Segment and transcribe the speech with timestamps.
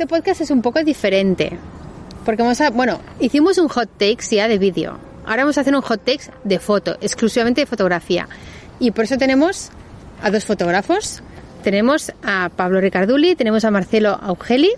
[0.00, 1.58] Este podcast es un poco diferente.
[2.24, 4.96] Porque vamos a, bueno, hicimos un hot takes ya de vídeo.
[5.26, 8.26] Ahora vamos a hacer un hot takes de foto, exclusivamente de fotografía.
[8.78, 9.68] Y por eso tenemos
[10.22, 11.22] a dos fotógrafos.
[11.62, 14.70] Tenemos a Pablo Ricarduli, tenemos a Marcelo Augeli,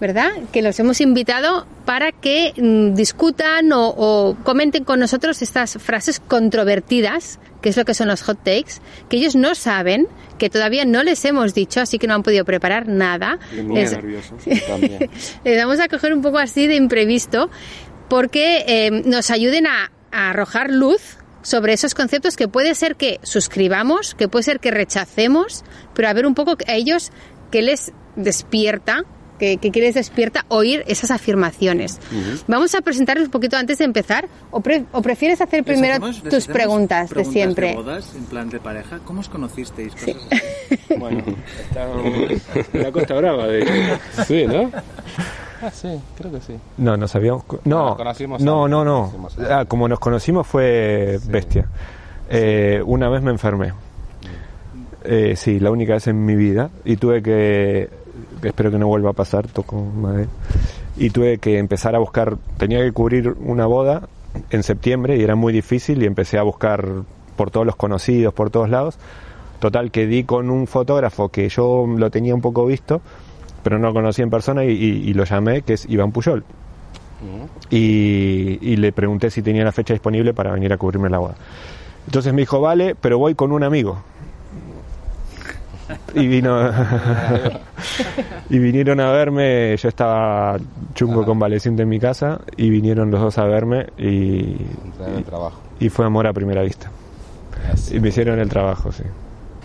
[0.00, 0.30] ¿verdad?
[0.52, 6.20] Que los hemos invitado para que mm, discutan o, o comenten con nosotros estas frases
[6.20, 8.74] controvertidas, que es lo que son los hot takes,
[9.08, 12.44] que ellos no saben, que todavía no les hemos dicho, así que no han podido
[12.46, 13.38] preparar nada.
[13.62, 13.92] Muy Les-
[15.44, 17.50] les vamos a coger un poco así de imprevisto
[18.08, 23.20] porque eh, nos ayuden a, a arrojar luz sobre esos conceptos que puede ser que
[23.22, 25.62] suscribamos, que puede ser que rechacemos,
[25.94, 27.10] pero a ver un poco a ellos
[27.50, 29.04] qué les despierta,
[29.40, 31.98] que, les despierta oír esas afirmaciones.
[32.46, 36.22] Vamos a presentarles un poquito antes de empezar, o, pre- o prefieres hacer primero hacemos-
[36.22, 37.74] tus preguntas, de siempre.
[37.74, 38.98] bodas, en plan de pareja.
[39.04, 39.92] ¿Cómo os conocisteis?
[40.98, 41.22] Bueno,
[41.68, 42.04] estábamos
[42.72, 43.72] en la Costa Brava, de hecho.
[44.26, 44.70] Sí, ¿no?
[45.62, 46.54] Ah, sí, creo que sí.
[46.78, 47.44] No, nos habíamos...
[47.64, 49.02] No, Nos conocimos no, no, no.
[49.02, 49.50] nos conocimos antes.
[49.52, 51.66] Ah, como nos conocimos fue bestia.
[52.30, 53.72] Eh, una vez me enfermé.
[55.04, 56.70] Eh, sí, la única vez en mi vida.
[56.84, 57.88] Y tuve que...
[58.42, 60.28] espero que no vuelva a pasar, toco madera.
[60.96, 62.36] Y tuve que empezar a buscar...
[62.58, 64.08] Tenía que cubrir una boda
[64.50, 66.86] en septiembre y era muy difícil y empecé a buscar
[67.36, 68.98] por todos los conocidos, por todos lados.
[69.60, 73.00] Total, que di con un fotógrafo que yo lo tenía un poco visto,
[73.62, 76.44] pero no lo conocía en persona y, y- y lo llamé, que es Iván Puyol.
[77.70, 81.34] Y, y le pregunté si tenía la fecha disponible para venir a cubrirme la boda.
[82.06, 84.02] Entonces me dijo, vale, pero voy con un amigo.
[86.14, 86.70] Y vino
[88.50, 90.58] y vinieron a verme, yo estaba
[90.94, 94.56] chungo convaleciente en mi casa y vinieron los dos a verme y,
[95.26, 95.60] trabajo.
[95.78, 96.90] y fue amor a primera vista.
[97.72, 97.96] Así.
[97.96, 99.04] Y me hicieron el trabajo, sí.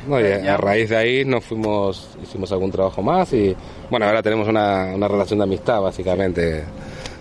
[0.07, 3.55] No, y a, a raíz de ahí nos fuimos, hicimos algún trabajo más y
[3.89, 6.63] bueno, ahora tenemos una, una relación de amistad básicamente,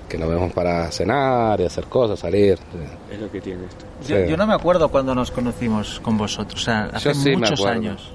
[0.06, 2.58] que nos vemos para cenar y hacer cosas, salir.
[3.10, 3.86] Es lo que tiene esto.
[4.06, 4.30] Yo, Sí.
[4.30, 6.60] yo no me acuerdo cuando nos conocimos con vosotros.
[6.60, 8.12] O sea, hace Yo sí me muchos años.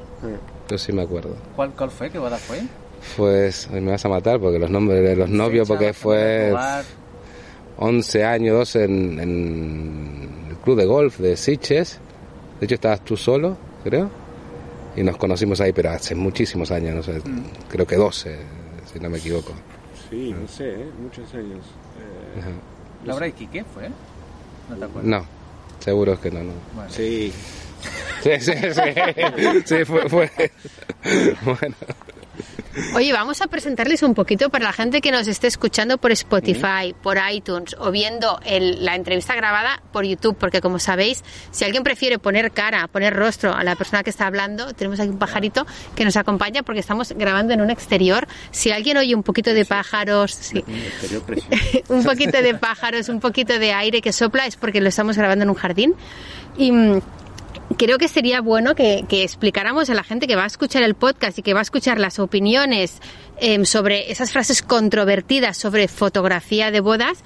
[0.70, 1.36] Yo sí me acuerdo.
[1.56, 2.10] ¿Cuál, ¿Cuál fue?
[2.10, 2.60] ¿Qué boda fue?
[3.18, 6.84] Pues me vas a matar porque los nombres de los novios, Fecha, porque fue lugar.
[7.78, 12.00] 11 años, 12 en, en el club de golf de Siches.
[12.60, 14.10] De hecho, estabas tú solo, creo.
[14.96, 17.44] Y nos conocimos ahí, pero hace muchísimos años, no sé, Mm.
[17.70, 18.38] creo que 12,
[18.92, 19.54] si no me equivoco.
[20.10, 20.90] Sí, no sé, ¿eh?
[21.02, 21.64] muchos años.
[21.98, 23.06] Eh.
[23.06, 23.88] ¿Laura y Quique fue?
[24.70, 25.06] ¿No te acuerdas?
[25.10, 25.26] No,
[25.80, 26.52] seguro que no, no.
[26.76, 26.90] Bueno.
[26.92, 27.32] sí,
[28.24, 28.82] Sí, sí, sí.
[29.66, 30.10] Sí, fue.
[30.10, 30.32] fue.
[31.44, 31.76] Bueno,
[32.96, 36.96] Oye, vamos a presentarles un poquito para la gente que nos esté escuchando por Spotify,
[37.02, 41.84] por iTunes o viendo el- la entrevista grabada por YouTube, porque como sabéis, si alguien
[41.84, 45.66] prefiere poner cara, poner rostro a la persona que está hablando, tenemos aquí un pajarito
[45.96, 48.28] que nos acompaña porque estamos grabando en un exterior.
[48.52, 50.64] Si alguien oye un poquito de pájaros, sí,
[51.90, 55.44] un poquito de pájaros, un poquito de aire que sopla, es porque lo estamos grabando
[55.44, 55.96] en un jardín.
[56.58, 56.72] Y
[57.80, 60.96] creo que sería bueno que, que explicáramos a la gente que va a escuchar el
[60.96, 63.00] podcast y que va a escuchar las opiniones
[63.38, 67.24] em, sobre esas frases controvertidas sobre fotografía de bodas,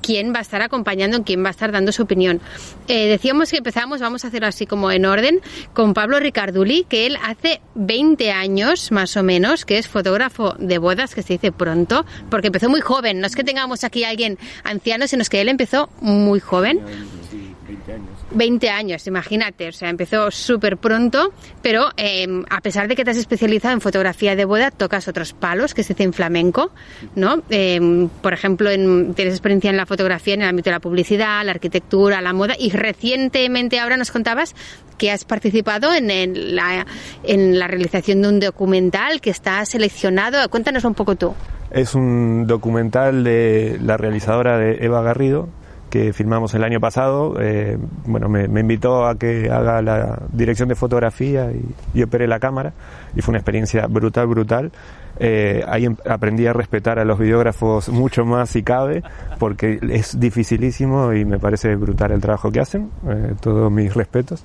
[0.00, 2.40] quién va a estar acompañando, quién va a estar dando su opinión.
[2.86, 5.40] Eh, decíamos que empezamos, vamos a hacerlo así como en orden,
[5.74, 10.78] con Pablo Ricarduli, que él hace 20 años más o menos, que es fotógrafo de
[10.78, 13.18] bodas, que se dice pronto, porque empezó muy joven.
[13.18, 16.80] No es que tengamos aquí a alguien anciano, sino es que él empezó muy joven.
[17.28, 18.19] Sí, 20 años.
[18.32, 21.32] 20 años, imagínate, o sea, empezó súper pronto,
[21.62, 25.32] pero eh, a pesar de que te has especializado en fotografía de boda, tocas otros
[25.32, 26.70] palos que se dice en flamenco,
[27.16, 27.42] ¿no?
[27.50, 31.44] Eh, por ejemplo, en- tienes experiencia en la fotografía en el ámbito de la publicidad,
[31.44, 34.54] la arquitectura, la moda, y recientemente ahora nos contabas
[34.98, 36.86] que has participado en, la,
[37.24, 40.46] en la realización de un documental que está seleccionado.
[40.50, 41.34] Cuéntanos un poco tú.
[41.70, 45.48] Es un documental de la realizadora de Eva Garrido
[45.90, 47.34] que filmamos el año pasado.
[47.40, 47.76] Eh,
[48.06, 52.38] bueno, me, me invitó a que haga la dirección de fotografía y, y opere la
[52.38, 52.72] cámara
[53.14, 54.70] y fue una experiencia brutal, brutal.
[55.18, 59.02] Eh, ahí em- aprendí a respetar a los videógrafos mucho más si cabe
[59.38, 62.90] porque es dificilísimo y me parece brutal el trabajo que hacen.
[63.08, 64.44] Eh, todos mis respetos.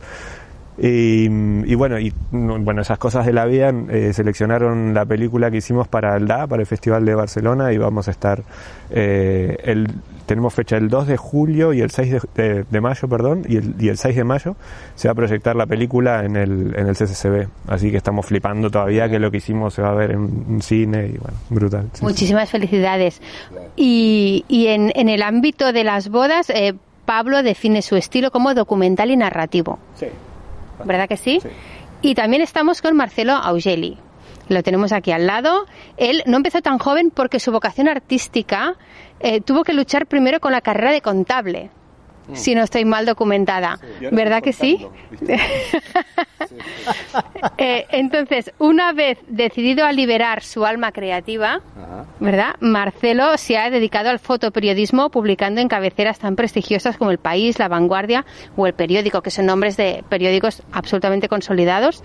[0.77, 5.49] Y, y bueno, y mm, bueno, esas cosas de la vida eh, seleccionaron la película
[5.49, 8.43] que hicimos para el DA, para el Festival de Barcelona, y vamos a estar
[8.89, 9.87] eh, el
[10.25, 13.57] tenemos fecha el 2 de julio y el 6 de, de- de mayo, perdón, y
[13.57, 14.55] el, y el 6 de mayo
[14.95, 17.47] se va a proyectar la película en el, en el CCCB.
[17.67, 21.11] Así que estamos flipando todavía que lo que hicimos se va a ver en cine
[21.13, 21.83] y bueno, brutal.
[21.93, 22.03] sí, sí.
[22.05, 23.21] Muchísimas felicidades.
[23.75, 26.73] Y, y en, en el ámbito de las bodas, eh,
[27.05, 29.77] Pablo define su estilo como documental y narrativo.
[29.95, 30.07] Sí.
[30.83, 31.39] ¿Verdad que sí?
[31.41, 31.49] Sí.
[32.01, 33.97] Y también estamos con Marcelo Augeli.
[34.47, 35.65] Lo tenemos aquí al lado.
[35.97, 38.75] Él no empezó tan joven porque su vocación artística
[39.19, 41.71] eh, tuvo que luchar primero con la carrera de contable.
[42.33, 43.79] Si no estoy mal documentada.
[44.01, 44.85] Y ¿Verdad que sí?
[47.57, 52.05] Eh, entonces, una vez decidido a liberar su alma creativa, Ajá.
[52.19, 52.55] ¿verdad?
[52.59, 57.67] Marcelo se ha dedicado al fotoperiodismo publicando en cabeceras tan prestigiosas como El País, La
[57.67, 58.25] Vanguardia
[58.55, 62.03] o El Periódico, que son nombres de periódicos absolutamente consolidados.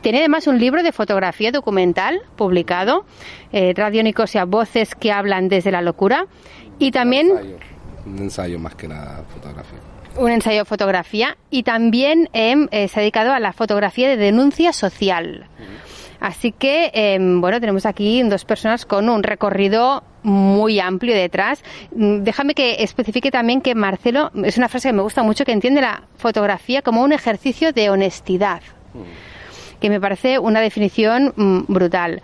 [0.00, 3.04] Tiene además un libro de fotografía documental publicado,
[3.52, 6.26] eh, Radio Nicosia, Voces que hablan desde la locura,
[6.78, 7.56] y también.
[8.08, 9.78] Un ensayo más que nada, fotografía.
[10.16, 14.16] un ensayo de fotografía y también em, eh, se ha dedicado a la fotografía de
[14.16, 15.46] denuncia social.
[16.20, 21.62] Así que, em, bueno, tenemos aquí dos personas con un recorrido muy amplio detrás.
[21.94, 25.52] Mm, Déjame que especifique también que Marcelo, es una frase que me gusta mucho, que
[25.52, 28.62] entiende la fotografía como un ejercicio de honestidad
[29.80, 32.20] que me parece una definición mm, brutal.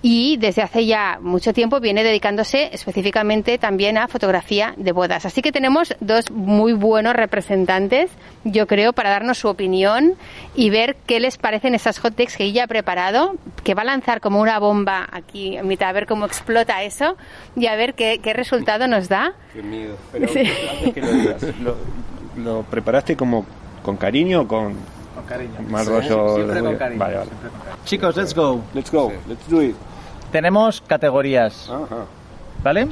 [0.00, 5.26] Y desde hace ya mucho tiempo viene dedicándose específicamente también a fotografía de bodas.
[5.26, 8.08] Así que tenemos dos muy buenos representantes,
[8.44, 10.14] yo creo, para darnos su opinión
[10.54, 13.34] y ver qué les parecen esas hot takes que ella ha preparado,
[13.64, 17.16] que va a lanzar como una bomba aquí en mitad, a ver cómo explota eso
[17.56, 19.32] y a ver qué, qué resultado nos da.
[19.52, 19.96] Qué miedo.
[20.12, 20.40] Pero Sí.
[20.70, 21.76] antes que lo digas, ¿lo,
[22.36, 23.44] lo preparaste como
[23.82, 24.97] con cariño o con Con
[25.28, 25.54] cariño.
[25.68, 26.34] mal rollo?
[26.34, 26.98] Siempre con cariño.
[26.98, 27.28] Vale, vale.
[27.28, 27.84] siempre con cariño.
[27.84, 28.62] Chicos, let's go.
[28.74, 29.76] Let's go, let's do it.
[30.32, 32.04] Tenemos categorías, Ajá.
[32.62, 32.88] ¿vale?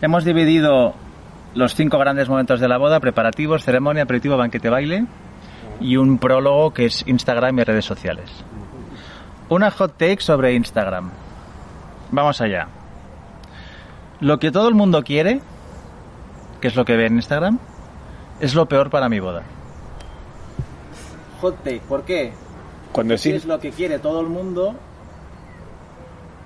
[0.00, 0.94] Hemos dividido
[1.54, 5.06] los cinco grandes momentos de la boda, preparativos, ceremonia, aperitivo, banquete, baile
[5.80, 8.30] y un prólogo que es Instagram y redes sociales.
[9.48, 11.10] Una hot take sobre Instagram.
[12.10, 12.68] Vamos allá.
[14.20, 15.40] Lo que todo el mundo quiere,
[16.60, 17.58] que es lo que ve en Instagram,
[18.40, 19.42] es lo peor para mi boda.
[21.40, 22.32] Hot take, ¿por qué?
[22.92, 24.74] Cuando Si decís es lo que quiere todo el mundo,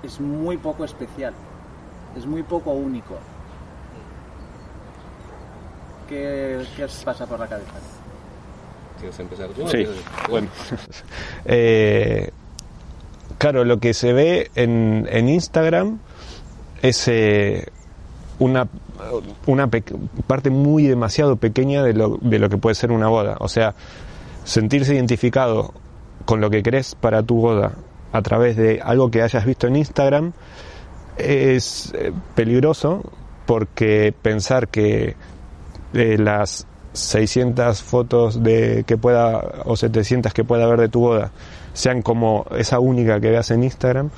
[0.03, 1.33] es muy poco especial,
[2.17, 3.17] es muy poco único.
[6.07, 7.71] ¿Qué, qué os pasa por la cabeza?
[8.99, 9.67] ¿Quieres empezar tú?
[9.67, 9.85] Sí,
[10.29, 10.47] bueno.
[11.45, 12.29] Eh,
[13.37, 15.99] claro, lo que se ve en, en Instagram
[16.81, 17.65] es eh,
[18.39, 18.67] una,
[19.45, 19.83] una pe-
[20.27, 23.35] parte muy demasiado pequeña de lo, de lo que puede ser una boda.
[23.39, 23.75] O sea,
[24.43, 25.73] sentirse identificado
[26.25, 27.73] con lo que crees para tu boda
[28.11, 30.33] a través de algo que hayas visto en Instagram
[31.17, 33.03] es eh, peligroso
[33.45, 35.15] porque pensar que
[35.91, 41.31] de las 600 fotos de que pueda o 700 que pueda haber de tu boda
[41.73, 44.09] sean como esa única que veas en Instagram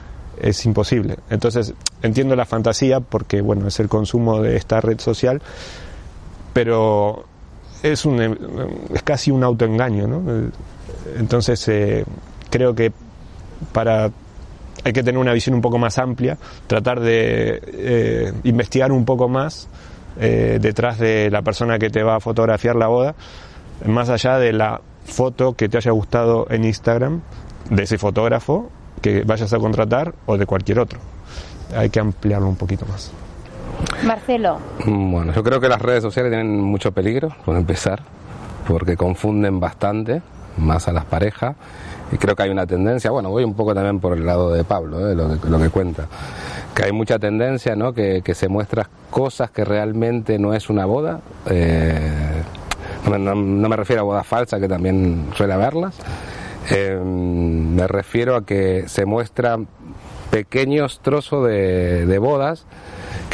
[0.42, 1.18] es imposible.
[1.30, 5.42] Entonces, entiendo la fantasía porque bueno, es el consumo de esta red social,
[6.54, 7.26] pero
[7.92, 8.20] es un
[8.94, 10.22] es casi un autoengaño, ¿no?
[11.18, 12.04] Entonces, eh,
[12.50, 12.92] creo que
[13.72, 14.12] para
[14.84, 16.38] hay que tener una visión un poco más amplia,
[16.68, 19.68] tratar de eh, investigar un poco más
[20.20, 23.16] eh, detrás de la persona que te va a fotografiar la boda,
[23.86, 27.22] más allá de la foto que te haya gustado en Instagram,
[27.70, 28.70] de ese fotógrafo
[29.02, 31.00] que vayas a contratar o de cualquier otro.
[31.76, 33.12] Hay que ampliarlo un poquito más.
[34.06, 38.02] Marcelo, Bueno, yo creo que las redes sociales tienen mucho peligro, por empezar,
[38.68, 40.22] porque confunden bastante,
[40.58, 41.56] más a las parejas,
[42.12, 44.64] y creo que hay una tendencia, bueno, voy un poco también por el lado de
[44.64, 45.16] Pablo, ¿eh?
[45.16, 46.08] lo, que, lo que cuenta,
[46.74, 51.22] que hay mucha tendencia, ¿no?, que, se muestra cosas que realmente no es una boda,
[51.50, 52.44] eh,
[53.10, 55.96] no, me- refiero a bodas falsas, que también suele haberlas,
[56.72, 59.68] eh, me refiero a que se muestran
[60.32, 62.66] pequeños trozos de bodas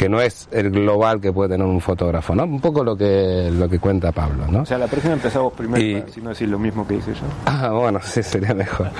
[0.02, 2.42] que no es el global que puede tener un fotógrafo, ¿no?
[2.42, 4.62] Un poco lo que lo que cuenta Pablo, ¿no?
[4.62, 7.20] O sea, la próxima empezamos primero, Y- así no decir lo mismo que hice yo.
[7.46, 8.90] Ah, bueno, sí, sería mejor.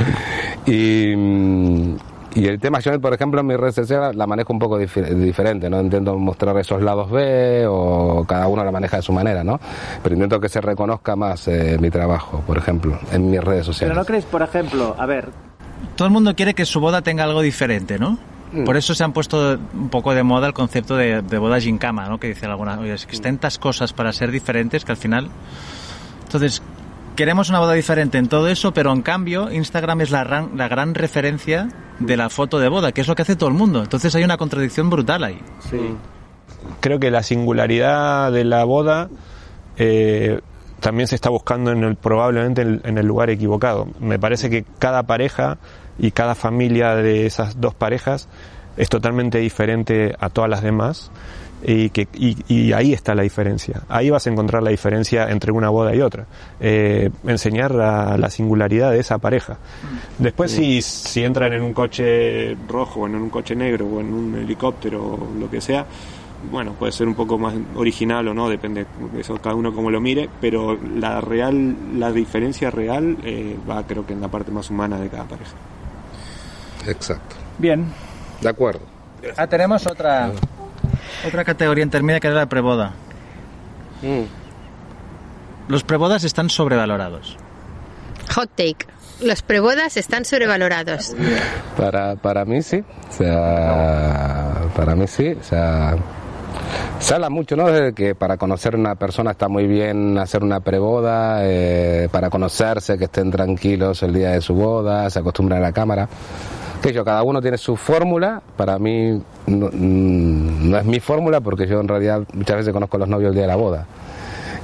[0.64, 1.96] Y, mm,
[2.36, 5.12] y el tema, yo por ejemplo en mi red social la manejo un poco difer-
[5.12, 5.80] diferente, ¿no?
[5.80, 9.58] Intento mostrar esos lados B o cada uno la maneja de su manera, ¿no?
[10.04, 13.90] Pero intento que se reconozca más eh, mi trabajo, por ejemplo, en mis redes sociales.
[13.92, 15.30] Pero no creéis, por ejemplo, a ver...
[15.96, 18.16] Todo el mundo quiere que su boda tenga algo diferente, ¿no?
[18.64, 22.06] Por eso se han puesto un poco de moda el concepto de, de boda gincama,
[22.08, 22.18] ¿no?
[22.18, 25.30] Que dicen algunas, oye, es que tantas cosas para ser diferentes que al final...
[26.24, 26.62] Entonces,
[27.16, 30.68] queremos una boda diferente en todo eso, pero en cambio Instagram es la, ran- la
[30.68, 31.68] gran referencia
[31.98, 33.82] de la foto de boda, que es lo que hace todo el mundo.
[33.82, 35.38] Entonces hay una contradicción brutal ahí.
[36.80, 39.08] creo que la singularidad de la boda
[39.76, 40.40] eh,
[40.80, 43.88] también se está buscando en el, probablemente en, en el lugar equivocado.
[44.00, 45.58] Me parece que cada pareja
[45.98, 48.28] y cada familia de esas dos parejas
[48.76, 51.10] es totalmente diferente a todas las demás
[51.64, 53.82] y, que, y, y ahí está la diferencia.
[53.88, 56.26] Ahí vas a encontrar la diferencia entre una boda y otra.
[56.60, 59.58] Eh, enseñar la, la singularidad de esa pareja.
[60.18, 64.12] Después si, si entran en un coche rojo o en un coche negro o en
[64.12, 65.86] un helicóptero o lo que sea,
[66.50, 68.84] bueno, puede ser un poco más original o no, depende,
[69.16, 74.04] eso cada uno como lo mire, pero la real, la diferencia real eh, va creo
[74.04, 75.54] que en la parte más humana de cada pareja.
[76.86, 77.36] Exacto.
[77.58, 77.86] Bien.
[78.40, 78.80] De acuerdo.
[79.36, 80.32] Ah, tenemos otra
[81.26, 82.92] otra categoría intermedia que es la preboda.
[85.68, 87.36] Los prebodas están sobrevalorados.
[88.34, 88.86] Hot take.
[89.20, 91.14] Los prebodas están sobrevalorados.
[91.76, 95.96] Para, para mí sí, o sea, para mí sí, o sea,
[96.98, 97.70] se habla mucho, ¿no?
[97.70, 102.30] De que para conocer a una persona está muy bien hacer una preboda, eh, para
[102.30, 106.08] conocerse, que estén tranquilos el día de su boda, se acostumbran a la cámara.
[106.82, 111.40] Que yo, cada uno tiene su fórmula, para mí no, mm, no es mi fórmula
[111.40, 113.86] porque yo en realidad muchas veces conozco a los novios el día de la boda.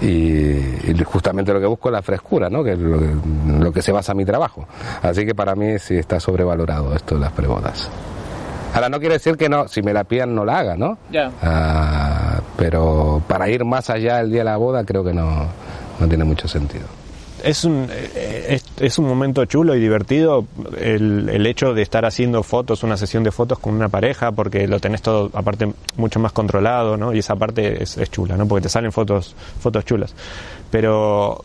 [0.01, 2.63] Y, y justamente lo que busco es la frescura, ¿no?
[2.63, 3.15] que es lo que,
[3.59, 4.67] lo que se basa mi trabajo.
[5.03, 7.89] Así que para mí sí está sobrevalorado esto de las prebodas.
[8.75, 10.99] Ahora no quiere decir que no, si me la pidan no la haga, ¿no?
[11.11, 11.31] Ya.
[11.43, 15.47] Ah, pero para ir más allá el día de la boda creo que no,
[15.99, 16.85] no tiene mucho sentido.
[17.43, 20.47] Es un, eh, es, es un momento chulo y divertido
[20.79, 24.67] el, el hecho de estar haciendo fotos, una sesión de fotos con una pareja, porque
[24.67, 27.15] lo tenés todo, aparte, mucho más controlado, ¿no?
[27.15, 28.47] Y esa parte es, es chula, ¿no?
[28.47, 30.15] Porque te salen fotos, fotos chulas.
[30.71, 31.45] Pero,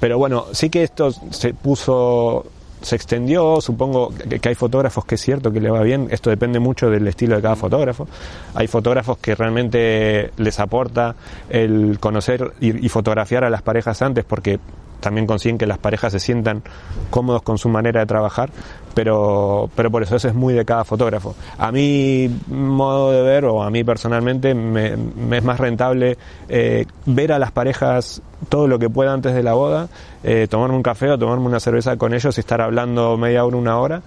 [0.00, 2.46] pero bueno, sí que esto se puso,
[2.86, 6.60] se extendió, supongo que, hay fotógrafos que es cierto que le va bien, esto depende
[6.60, 8.06] mucho del estilo de cada fotógrafo.
[8.54, 11.16] Hay fotógrafos que realmente les aporta
[11.48, 14.60] el conocer y, y fotografiar a las parejas antes porque
[15.00, 16.62] también consiguen que las parejas se sientan
[17.10, 18.50] cómodos con su manera de trabajar,
[18.96, 21.34] pero, pero por eso eso es muy de cada fotógrafo.
[21.58, 26.16] A mi modo de ver, o a mí personalmente, me, me es más rentable
[26.48, 29.88] eh, ver a las parejas todo lo que pueda antes de la boda,
[30.24, 33.56] eh, tomarme un café o tomarme una cerveza con ellos y estar hablando media hora,
[33.58, 34.00] una hora,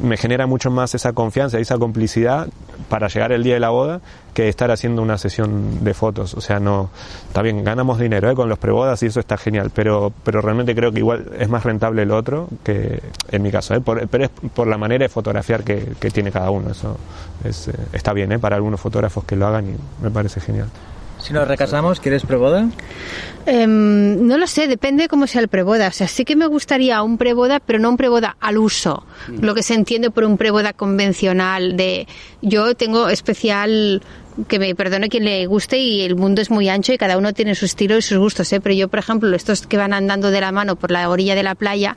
[0.00, 2.46] me genera mucho más esa confianza y esa complicidad
[2.88, 4.00] para llegar el día de la boda
[4.36, 6.34] que estar haciendo una sesión de fotos.
[6.34, 6.90] O sea, no,
[7.26, 8.34] está bien, ganamos dinero ¿eh?
[8.34, 11.64] con los prebodas y eso está genial, pero, pero realmente creo que igual es más
[11.64, 13.00] rentable el otro que
[13.30, 13.80] en mi caso, ¿eh?
[13.80, 16.70] por, pero es por la manera de fotografiar que, que tiene cada uno.
[16.70, 16.98] Eso
[17.44, 18.38] es, eh, está bien ¿eh?
[18.38, 20.68] para algunos fotógrafos que lo hagan y me parece genial.
[21.26, 22.68] Si nos recasamos, ¿quieres preboda?
[23.46, 25.88] Em, no lo sé, depende cómo sea el preboda.
[25.88, 29.04] O sea, sí que me gustaría un preboda, pero no un preboda al uso.
[29.40, 32.06] Lo que se entiende por un preboda convencional de
[32.42, 34.02] yo tengo especial
[34.46, 37.32] que me perdone quien le guste y el mundo es muy ancho y cada uno
[37.32, 38.60] tiene su estilo y sus gustos, ¿eh?
[38.60, 41.42] Pero yo, por ejemplo, estos que van andando de la mano por la orilla de
[41.42, 41.96] la playa,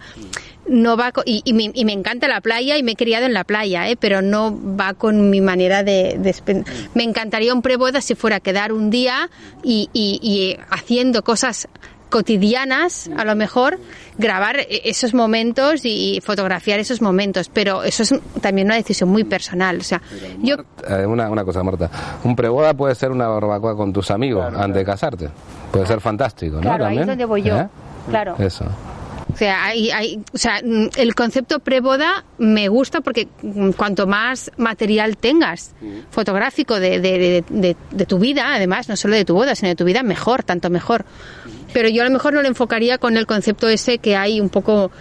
[0.70, 3.26] no va co- y, y me, y me encanta la playa y me he criado
[3.26, 3.98] en la playa, ¿eh?
[4.00, 8.40] pero no va con mi manera de, de Me encantaría un preboda si fuera a
[8.40, 9.30] quedar un día
[9.64, 11.68] y, y- y haciendo cosas
[12.10, 13.80] cotidianas, a lo mejor,
[14.18, 19.24] grabar e- esos momentos y fotografiar esos momentos, pero eso es también una decisión muy
[19.24, 19.78] personal.
[19.78, 20.02] O sea,
[20.42, 20.56] yo
[20.88, 21.90] Eh, una, una cosa, Marta.
[22.24, 25.30] Un preboda puede ser una barbacoa con tus amigos antes de casarte.
[25.72, 26.62] Puede ser fantástico, ¿no?
[26.62, 27.58] Claro, ahí es donde voy yo.
[27.58, 27.68] ¿Eh?
[28.10, 28.36] Claro.
[28.40, 28.66] Eso.
[29.40, 34.06] O sea, hay, hay- o sea, mm, el concepto preboda me gusta porque mm, cuanto
[34.06, 35.74] más material tengas
[36.12, 39.70] fotográfico de, de- de- de- de tu vida, además, no solo de tu boda, sino
[39.70, 41.06] de tu vida, mejor, tanto mejor.
[41.72, 44.50] Pero yo a lo mejor no lo enfocaría con el concepto ese que hay un
[44.50, 44.92] poco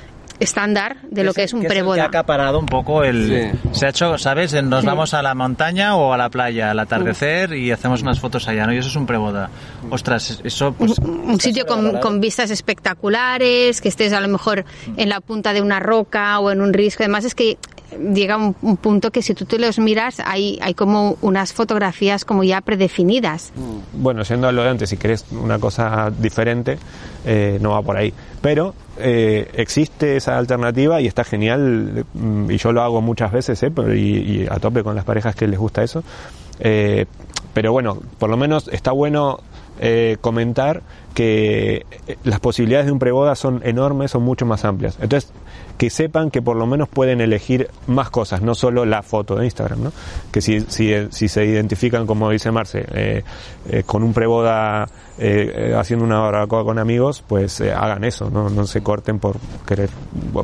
[0.40, 2.02] estándar de lo que es un preboda.
[2.04, 3.52] ha acaparado un poco el...
[3.72, 3.78] Sí.
[3.80, 4.52] Se ha hecho, ¿sabes?
[4.62, 4.86] Nos Sí.
[4.86, 8.66] vamos a la montaña o a la playa al atardecer y hacemos unas fotos allá,
[8.66, 8.72] ¿no?
[8.72, 9.50] Y eso es un preboda.
[9.90, 10.98] Ostras, eso pues...
[10.98, 14.64] un sitio con, con vistas espectaculares, que estés a lo mejor
[14.96, 17.02] en la punta de una roca o en un risco.
[17.02, 17.58] Además es que
[17.96, 22.24] llega un, un punto que si tú te los miras hay, hay como unas fotografías
[22.24, 23.52] como ya predefinidas.
[23.92, 26.78] Bueno, yendo a lo de antes, si querés una cosa diferente,
[27.24, 28.12] eh, no va por ahí.
[28.40, 33.62] Pero eh, existe esa alternativa y está genial, mm, y yo lo hago muchas veces,
[33.62, 36.02] eh, y, y a tope con las parejas que les gusta eso.
[36.60, 37.06] Eh,
[37.54, 39.40] pero bueno, por lo menos está bueno
[40.20, 40.82] comentar
[41.14, 41.86] que
[42.24, 44.98] las posibilidades de un preboda son enormes, son mucho más amplias.
[45.00, 45.30] Entonces,
[45.78, 49.44] que sepan que por lo menos pueden elegir más cosas, no solo la foto de
[49.44, 49.92] Instagram, ¿no?
[50.32, 53.22] Que si, si, si se identifican, como dice Marce, eh,
[53.70, 58.28] eh, con un preboda eh, eh, haciendo una barbacoa con amigos, pues eh, hagan eso,
[58.30, 58.50] ¿no?
[58.50, 59.88] no se corten por querer,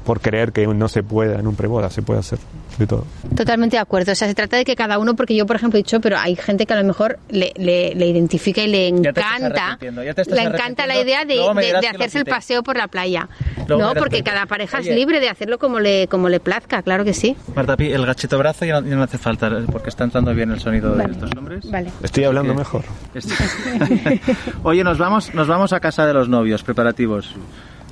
[0.05, 2.39] por creer que no se pueda en un preboda, se puede hacer
[2.79, 3.05] de todo.
[3.37, 4.11] Totalmente de acuerdo.
[4.11, 6.19] O sea, se trata de que cada uno, porque yo, por ejemplo, he dicho, pero
[6.19, 10.85] hay gente que a lo mejor le, le, le identifica y le encanta, le encanta
[10.87, 13.29] la idea de, de- hacerse el paseo por la playa.
[13.69, 14.91] Luego no, porque que- cada pareja Oye.
[14.91, 17.37] es libre de hacerlo como le, como le plazca, claro que sí.
[17.55, 20.51] Marta Pi, el gachito brazo ya no, ya no hace falta, porque está entrando bien
[20.51, 21.71] el sonido de estos nombres.
[21.71, 21.91] Vale.
[22.03, 22.85] Estoy hablando que- mejor.
[23.15, 24.21] Este-
[24.63, 27.35] Oye, nos vamos, nos vamos a casa de los novios, preparativos.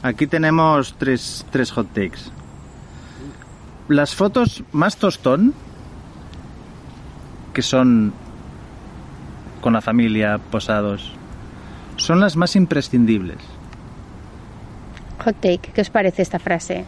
[0.02, 2.18] Aquí tenemos tres, tres hot takes.
[3.88, 5.54] Las fotos más tostón,
[7.52, 8.12] que son
[9.60, 11.12] con la familia, posados,
[11.96, 13.38] son las más imprescindibles.
[15.24, 16.84] Hot take, ¿qué os parece esta frase?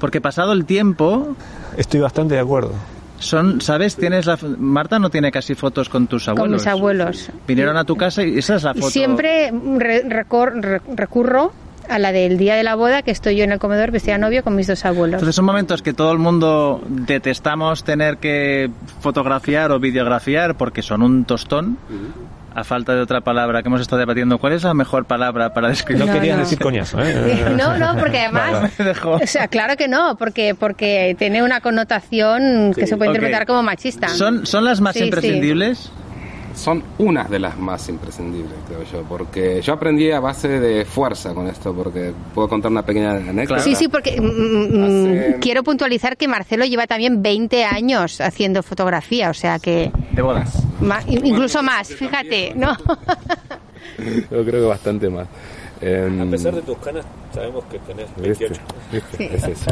[0.00, 1.36] Porque pasado el tiempo,
[1.76, 2.72] Estoy bastante de acuerdo.
[3.18, 3.96] son, ¿sabes?
[3.96, 6.44] Tienes la, f- Marta no tiene casi fotos con tus abuelos.
[6.46, 7.30] Con mis abuelos.
[7.46, 8.90] Vinieron a tu casa y esa es la Y foto.
[8.90, 11.52] siempre re- recor- re- recurro
[11.88, 14.18] a la del día de la boda, que estoy yo en el comedor vestida de
[14.20, 15.14] novio con mis dos abuelos.
[15.14, 21.02] Entonces son momentos que todo el mundo detestamos tener que fotografiar o videografiar porque son
[21.02, 21.78] un tostón.
[22.58, 25.68] A falta de otra palabra que hemos estado debatiendo, ¿cuál es la mejor palabra para
[25.68, 26.04] describir?
[26.04, 26.38] No, no.
[26.38, 27.46] decir coñazo, ¿eh?
[27.56, 28.72] No, no, porque además,
[29.04, 33.62] o sea, claro que no, porque porque tiene una connotación que se puede interpretar como
[33.62, 34.08] machista.
[34.08, 35.90] ¿Son, ¿Son las más Sí, sí.
[36.58, 41.32] Son unas de las más imprescindibles, creo yo, porque yo aprendí a base de fuerza
[41.32, 43.60] con esto, porque puedo contar una pequeña anécdota.
[43.62, 48.62] Sí, sí, porque mm, mm, Hace- quiero puntualizar que Marcelo lleva también 20 años haciendo
[48.64, 50.62] fotografía, o sea que De bodas.
[50.80, 52.76] ma- incluso más, fíjate, ¿no?
[54.30, 55.26] Yo creo que bastante más.
[55.80, 58.48] A pesar de tus canas, sabemos que tenés ¿Viste?
[58.48, 58.62] 28.
[58.92, 59.34] ¿Viste?
[59.36, 59.70] Es eso.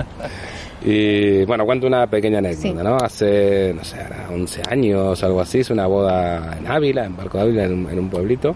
[0.84, 2.72] Y bueno, cuento una pequeña anécdota, Sí.
[2.84, 2.96] ¿no?
[2.96, 7.38] Hace, no sé, era 11 años, algo así, hice una boda en Ávila, en Barco
[7.38, 8.54] de Ávila, en, un- en un pueblito.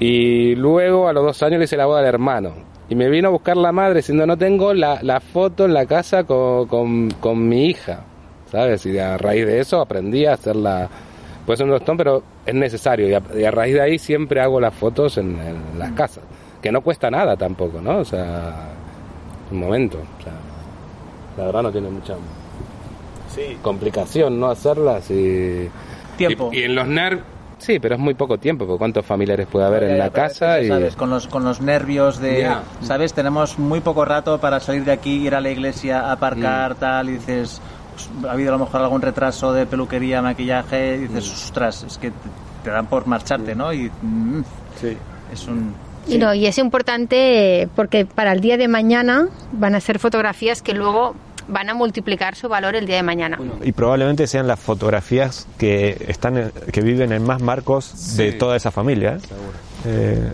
[0.00, 2.52] Y luego, a los dos años, le hice la boda al hermano.
[2.88, 5.86] Y me vino a buscar la madre diciendo, no tengo la, la foto en la
[5.86, 8.00] casa con, con, con mi hija,
[8.50, 8.86] ¿sabes?
[8.86, 10.88] Y a raíz de eso aprendí a hacer la...
[11.48, 13.08] Puede ser un tostón, pero es necesario.
[13.08, 16.22] Y a, y a raíz de ahí siempre hago las fotos en, en las casas.
[16.60, 18.00] Que no cuesta nada tampoco, ¿no?
[18.00, 18.68] O sea,
[19.50, 19.96] un momento.
[19.96, 20.34] O sea,
[21.38, 22.16] la verdad no tiene mucha
[23.62, 24.48] complicación, ¿no?
[24.50, 25.70] Hacerlas y...
[26.18, 26.50] Tiempo.
[26.52, 27.22] Y, y en los NER,
[27.56, 30.60] sí, pero es muy poco tiempo, porque ¿cuántos familiares puede haber Ya, en la casa?
[30.60, 30.68] Y...
[30.68, 30.96] ¿sabes?
[30.96, 32.46] Con, los, con los nervios de...
[32.82, 33.14] ¿Sabes?
[33.14, 37.12] Tenemos muy poco rato para salir de aquí, ir a la iglesia, aparcar, tal, y
[37.12, 37.62] dices...
[38.06, 41.98] pues, ha habido a lo mejor algún retraso de peluquería, maquillaje, y dices, ostras, es
[41.98, 42.16] que te,
[42.64, 43.72] te dan por marcharte, ¿no?
[43.72, 44.40] Y mm,
[45.32, 45.74] es un...
[46.06, 49.98] Y no, y es importante eh, porque para el día de mañana van a ser
[49.98, 51.14] fotografías que luego
[51.48, 53.38] van a multiplicar su valor el día de mañana.
[53.62, 58.56] Y probablemente sean las fotografías que están en- que viven en más marcos de toda
[58.56, 59.16] esa familia.
[59.16, 59.20] ¿eh?
[59.86, 60.32] Eh,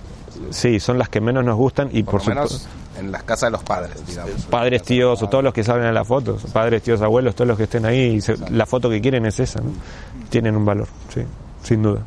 [0.50, 2.68] sí, son las que menos nos gustan y por, por supuesto
[3.04, 4.42] en las casas de los padres, digamos.
[4.46, 7.56] padres, tíos o todos los que salen en las fotos, padres, tíos, abuelos, todos los
[7.56, 9.70] que estén ahí, y se- la foto que quieren es esa, ¿no?
[10.30, 11.22] tienen un valor, sí,
[11.62, 12.00] sin duda.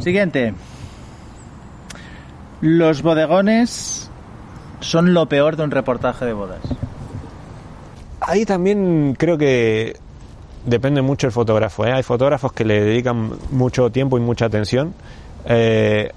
[0.00, 0.52] Siguiente.
[2.60, 4.10] Los bodegones
[4.80, 6.60] son lo peor de un reportaje de bodas.
[8.20, 9.96] Ahí también creo que
[10.66, 11.86] depende mucho el fotógrafo.
[11.86, 11.92] ¿eh?
[11.92, 14.92] Hay fotógrafos que le dedican mucho tiempo y mucha atención.
[15.46, 16.10] Eh,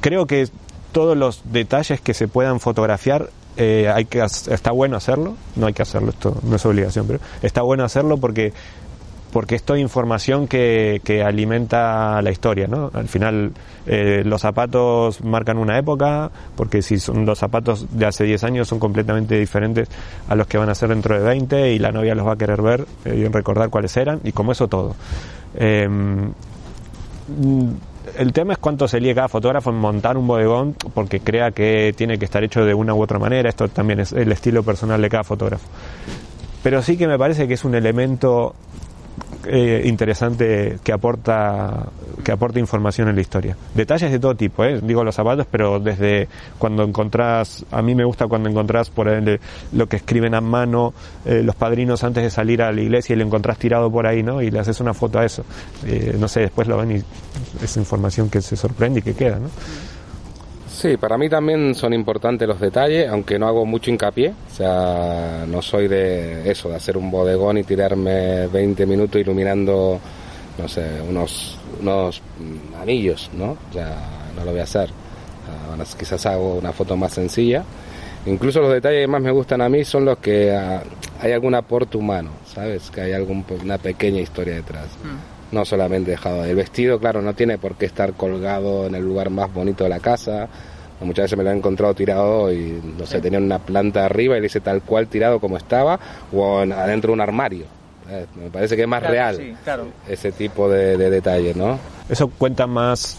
[0.00, 0.48] creo que
[0.92, 5.34] todos los detalles que se puedan fotografiar eh, hay que está bueno hacerlo.
[5.56, 8.52] No hay que hacerlo, esto no es obligación, pero está bueno hacerlo porque
[9.32, 12.90] porque esto es información que, que alimenta la historia, ¿no?
[12.94, 13.52] Al final
[13.86, 18.68] eh, los zapatos marcan una época, porque si son los zapatos de hace 10 años
[18.68, 19.88] son completamente diferentes
[20.28, 22.36] a los que van a ser dentro de 20 y la novia los va a
[22.36, 24.94] querer ver eh, y recordar cuáles eran y como eso todo.
[28.16, 31.92] El tema es cuánto se lía cada fotógrafo en montar un bodegón porque crea que
[31.96, 33.48] tiene que estar hecho de una u otra manera.
[33.48, 35.66] Esto también es el estilo personal de cada fotógrafo.
[36.62, 38.54] Pero sí que me parece que es un elemento
[39.48, 41.86] eh, interesante que aporta
[42.22, 43.56] que aporta información en la historia.
[43.74, 44.80] Detalles de todo tipo, ¿eh?
[44.82, 49.36] digo los zapatos, pero desde cuando encontrás, a mí me gusta cuando encontrás por ejemplo,
[49.72, 50.92] lo que escriben a mano
[51.24, 54.22] eh, los padrinos antes de salir a la iglesia y lo encontrás tirado por ahí,
[54.22, 54.42] ¿no?
[54.42, 55.44] Y le haces una foto a eso.
[55.86, 59.38] Eh, no sé, después lo ven y es información que se sorprende y que queda,
[59.38, 59.48] ¿no?
[60.78, 64.28] Sí, para mí también son importantes los detalles, aunque no hago mucho hincapié.
[64.28, 69.98] O sea, no soy de eso, de hacer un bodegón y tirarme 20 minutos iluminando,
[70.56, 72.22] no sé, unos, unos
[72.80, 73.56] anillos, ¿no?
[73.72, 73.92] Sea,
[74.36, 74.88] no lo voy a hacer.
[75.66, 77.64] Bueno, quizás hago una foto más sencilla.
[78.26, 80.84] Incluso los detalles que más me gustan a mí son los que ah,
[81.20, 82.88] hay algún aporte humano, ¿sabes?
[82.92, 84.86] Que hay algún, una pequeña historia detrás.
[85.02, 85.37] Mm.
[85.52, 86.44] No solamente dejado.
[86.44, 89.90] El vestido, claro, no tiene por qué estar colgado en el lugar más bonito de
[89.90, 90.48] la casa.
[91.00, 94.40] Muchas veces me lo he encontrado tirado y, no sé, tenía una planta arriba y
[94.40, 95.98] le hice tal cual tirado como estaba
[96.32, 97.64] o en- adentro de un armario.
[98.06, 98.26] ¿sabes?
[98.36, 99.84] Me parece que es más Claro, real sí, claro.
[100.08, 101.78] ese tipo de, de detalles, ¿no?
[102.08, 103.16] Eso cuenta más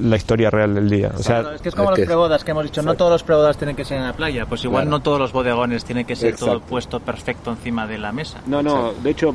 [0.00, 1.12] la historia real del día.
[1.14, 2.94] O sea, Claro, es que es como es los que- prebodas que hemos dicho, no
[2.94, 4.96] todos los prebodas tienen que ser en la playa, pues igual Claro.
[4.98, 8.40] no todos los bodegones tienen que ser todo puesto perfecto encima de la mesa.
[8.46, 9.34] No, no, de hecho,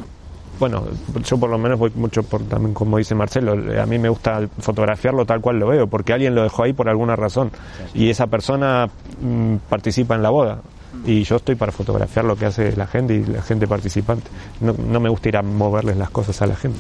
[0.62, 0.84] bueno,
[1.26, 4.48] yo por lo menos voy mucho por también como dice Marcelo, a mí me gusta
[4.60, 7.50] fotografiarlo tal cual lo veo, porque alguien lo dejó ahí por alguna razón
[7.96, 8.88] y esa persona
[9.20, 10.62] mm, participa en la boda
[11.04, 14.30] y yo estoy para fotografiar lo que hace la gente y la gente participante.
[14.60, 16.80] No, no me gusta ir a moverles las cosas a la gente.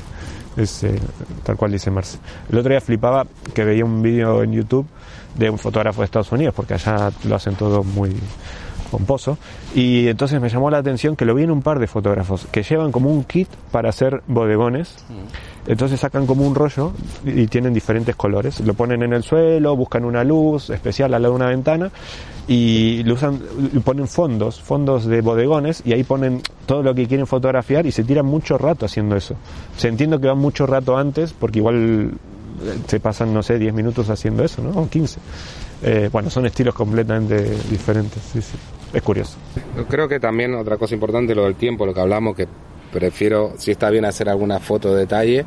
[0.57, 0.99] Es eh,
[1.43, 2.19] tal cual dice Marce.
[2.51, 4.85] El otro día flipaba que veía un vídeo en YouTube
[5.33, 8.15] de un fotógrafo de Estados Unidos, porque allá lo hacen todo muy
[8.91, 9.37] pomposo.
[9.73, 12.61] Y entonces me llamó la atención que lo vi en un par de fotógrafos que
[12.61, 15.03] llevan como un kit para hacer bodegones.
[15.65, 16.91] Entonces sacan como un rollo
[17.23, 18.59] y tienen diferentes colores.
[18.59, 21.91] Lo ponen en el suelo, buscan una luz especial al lado de una ventana
[22.47, 23.39] y lo usan,
[23.83, 28.03] ponen fondos, fondos de bodegones y ahí ponen todo lo que quieren fotografiar y se
[28.03, 29.35] tiran mucho rato haciendo eso.
[29.77, 32.11] Se entiendo que van mucho rato antes porque igual
[32.63, 34.81] eh, se pasan, no sé, 10 minutos haciendo eso, ¿no?
[34.81, 35.19] O 15.
[35.83, 38.57] Eh, bueno, son estilos completamente diferentes, sí, sí.
[38.93, 39.37] Es curioso.
[39.75, 42.47] Yo creo que también otra cosa importante, lo del tiempo, lo que hablamos, que
[42.91, 45.45] prefiero, si está bien hacer alguna foto de detalle,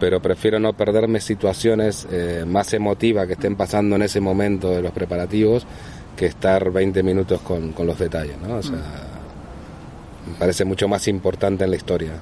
[0.00, 4.82] pero prefiero no perderme situaciones eh, más emotivas que estén pasando en ese momento de
[4.82, 5.64] los preparativos
[6.16, 8.56] que estar 20 minutos con, con los detalles, ¿no?
[8.56, 8.78] O sea,
[10.26, 12.12] me parece mucho más importante en la historia.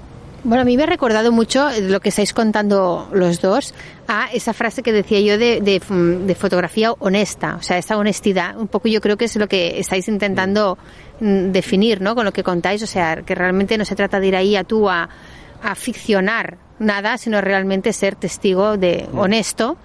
[0.43, 3.75] Bueno, a mí me ha recordado mucho eh, lo que estáis contando los dos
[4.09, 7.99] a esa frase que decía yo de, de, mm, de fotografía honesta, o sea, esa
[7.99, 10.79] honestidad, un poco yo creo que es lo que estáis intentando
[11.21, 12.15] mm, definir, ¿no?
[12.15, 14.65] Con lo que contáis, o sea, que realmente no se trata de ir ahí a
[14.65, 15.11] tú a,
[15.63, 19.77] a ficcionar nada, sino realmente ser testigo de honesto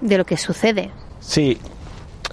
[0.00, 0.90] de lo que sucede.
[1.20, 1.58] Sí,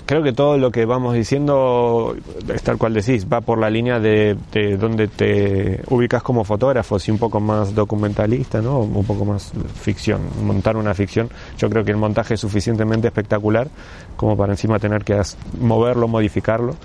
[0.08, 2.16] creo que todo lo que vamos diciendo
[2.52, 6.98] es tal cual decís, va por la línea de, de donde te ubicas como fotógrafo,
[6.98, 8.80] si un poco más documentalista, ¿no?
[8.80, 11.30] Un poco más ficción, montar una ficción.
[11.60, 13.68] Yo creo que el montaje es suficientemente espectacular
[14.16, 16.76] como para encima tener que as- moverlo, modificarlo,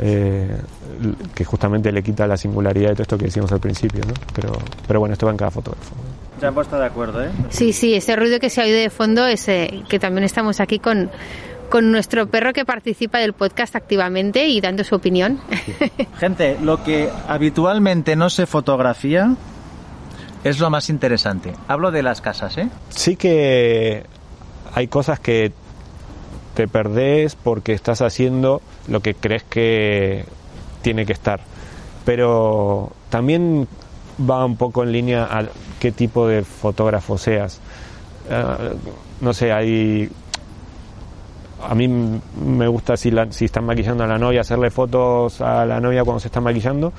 [0.00, 0.54] eh,
[1.34, 4.12] que justamente le quita la singularidad de todo esto que decíamos al principio, ¿no?
[4.34, 4.52] Pero,
[4.86, 5.94] pero bueno, esto va en cada fotógrafo.
[6.40, 7.30] Se han puesto de acuerdo, ¿eh?
[7.50, 10.80] Sí, sí, ese ruido que se oído de fondo es eh, que también estamos aquí
[10.80, 11.08] con,
[11.72, 15.40] con nuestro perro que participa del podcast activamente y dando su opinión.
[16.20, 19.34] Gente, lo que habitualmente no se fotografía
[20.44, 21.54] es lo más interesante.
[21.68, 22.68] Hablo de las casas, ¿eh?
[22.90, 24.04] sí que
[24.74, 25.50] hay cosas que
[26.52, 30.26] te perdés porque estás haciendo lo que crees que
[30.82, 31.40] tiene que estar.
[32.04, 33.66] Pero también
[34.20, 35.46] va un poco en línea a
[35.80, 37.60] qué tipo de fotógrafo seas.
[38.30, 38.58] Ah,
[39.22, 40.10] no sé, hay...
[41.68, 45.64] A mí me gusta si, la- si están maquillando a la novia, hacerle fotos a
[45.64, 46.92] la novia cuando se está maquillando,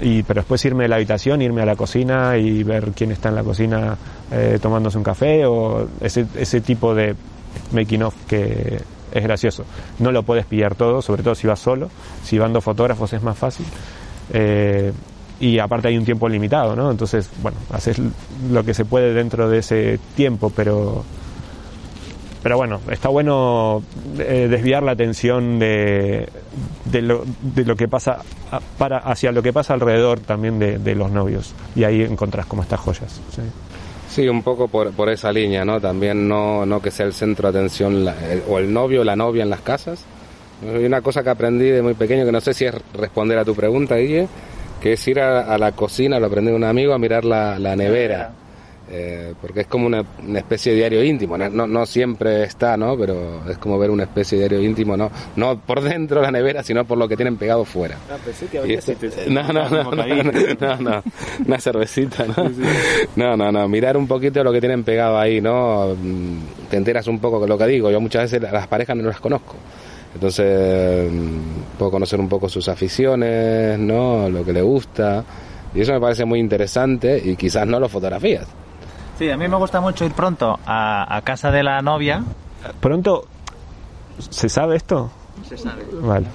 [0.00, 3.28] y pero después irme a la habitación, irme a la cocina y ver quién está
[3.28, 3.96] en la cocina
[4.32, 7.14] eh, tomándose un café o ese, ese tipo de
[7.72, 8.78] making of que
[9.12, 9.64] es gracioso.
[9.98, 11.90] No lo puedes pillar todo, sobre todo si vas solo.
[12.24, 13.66] Si van dos fotógrafos es más fácil.
[14.32, 14.92] Eh,
[15.40, 16.90] y aparte hay un tiempo limitado, ¿no?
[16.90, 17.96] Entonces, bueno, haces
[18.50, 21.04] lo que se puede dentro de ese tiempo, pero
[22.42, 23.82] pero bueno, está bueno
[24.18, 26.28] eh, desviar la atención de,
[26.84, 28.18] de, lo, de lo que pasa
[28.78, 32.62] para hacia lo que pasa alrededor también de, de los novios y ahí encontrás como
[32.62, 33.20] estas joyas.
[33.34, 33.42] ¿sí?
[34.08, 35.80] Sí, un poco por, por esa línea, ¿no?
[35.80, 38.16] También no, no que sea el centro de atención la-
[38.48, 40.00] o el novio o la novia en las casas.
[40.62, 43.44] Hay una cosa que aprendí de muy pequeño, que no sé si es responder a
[43.44, 44.26] tu pregunta, Guille,
[44.80, 47.58] que es ir a, a la cocina, lo aprendí de un amigo, a mirar la,
[47.58, 48.30] la nevera.
[48.90, 52.76] Eh, porque es como una, una especie de diario íntimo, no, no, no siempre está,
[52.78, 52.96] ¿no?
[52.96, 55.10] Pero es como ver una especie de diario íntimo, ¿no?
[55.36, 57.96] No por dentro de la nevera, sino por lo que tienen pegado fuera.
[58.66, 58.92] Y esto-
[59.28, 60.04] no, no, no, no,
[60.58, 61.02] no, no,
[61.46, 62.50] una cervecita, ¿no?
[63.16, 65.94] No, no, no, mirar un poquito lo que tienen pegado ahí, ¿no?
[66.70, 69.20] Te enteras un poco de lo que digo, yo muchas veces las parejas no las
[69.20, 69.54] conozco.
[70.14, 74.28] Entonces, mm, puedo conocer un poco sus aficiones, ¿no?
[74.30, 75.22] Lo que le gusta.
[75.74, 78.46] Y eso me parece muy interesante y quizás no lo fotografías.
[79.18, 82.22] Sí, a mí me gusta mucho ir pronto a, a casa de la novia.
[82.80, 83.24] Pronto,
[84.18, 85.10] ¿se sabe esto?
[85.48, 85.84] Se sabe.
[86.00, 86.26] Vale.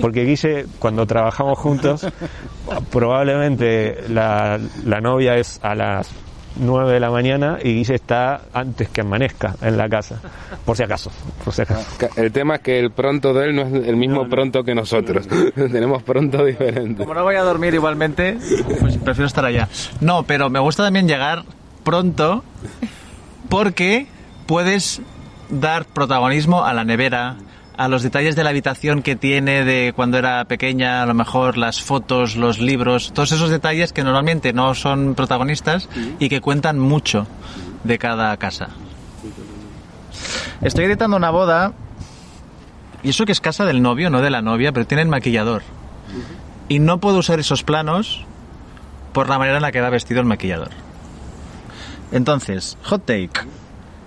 [0.00, 2.06] Porque Guille, cuando trabajamos juntos,
[2.90, 6.08] probablemente la, la novia es a las
[6.58, 10.20] 9 de la mañana y Guille está antes que amanezca en la casa,
[10.64, 11.10] por si acaso,
[11.44, 11.84] por si acaso.
[12.16, 15.26] El tema es que el pronto de él no es el mismo pronto que nosotros.
[15.54, 17.02] Tenemos pronto diferente.
[17.02, 18.38] Como no voy a dormir igualmente,
[18.80, 19.68] pues prefiero estar allá.
[20.00, 21.42] No, pero me gusta también llegar
[21.86, 22.42] pronto
[23.48, 24.08] porque
[24.46, 25.00] puedes
[25.48, 27.36] dar protagonismo a la nevera,
[27.76, 31.56] a los detalles de la habitación que tiene de cuando era pequeña, a lo mejor
[31.56, 36.76] las fotos, los libros, todos esos detalles que normalmente no son protagonistas y que cuentan
[36.76, 37.28] mucho
[37.84, 38.70] de cada casa.
[40.60, 41.72] Estoy editando una boda
[43.04, 45.62] y eso que es casa del novio, no de la novia, pero tienen maquillador.
[46.68, 48.24] Y no puedo usar esos planos
[49.12, 50.85] por la manera en la que va vestido el maquillador.
[52.12, 53.30] Entonces, hot take.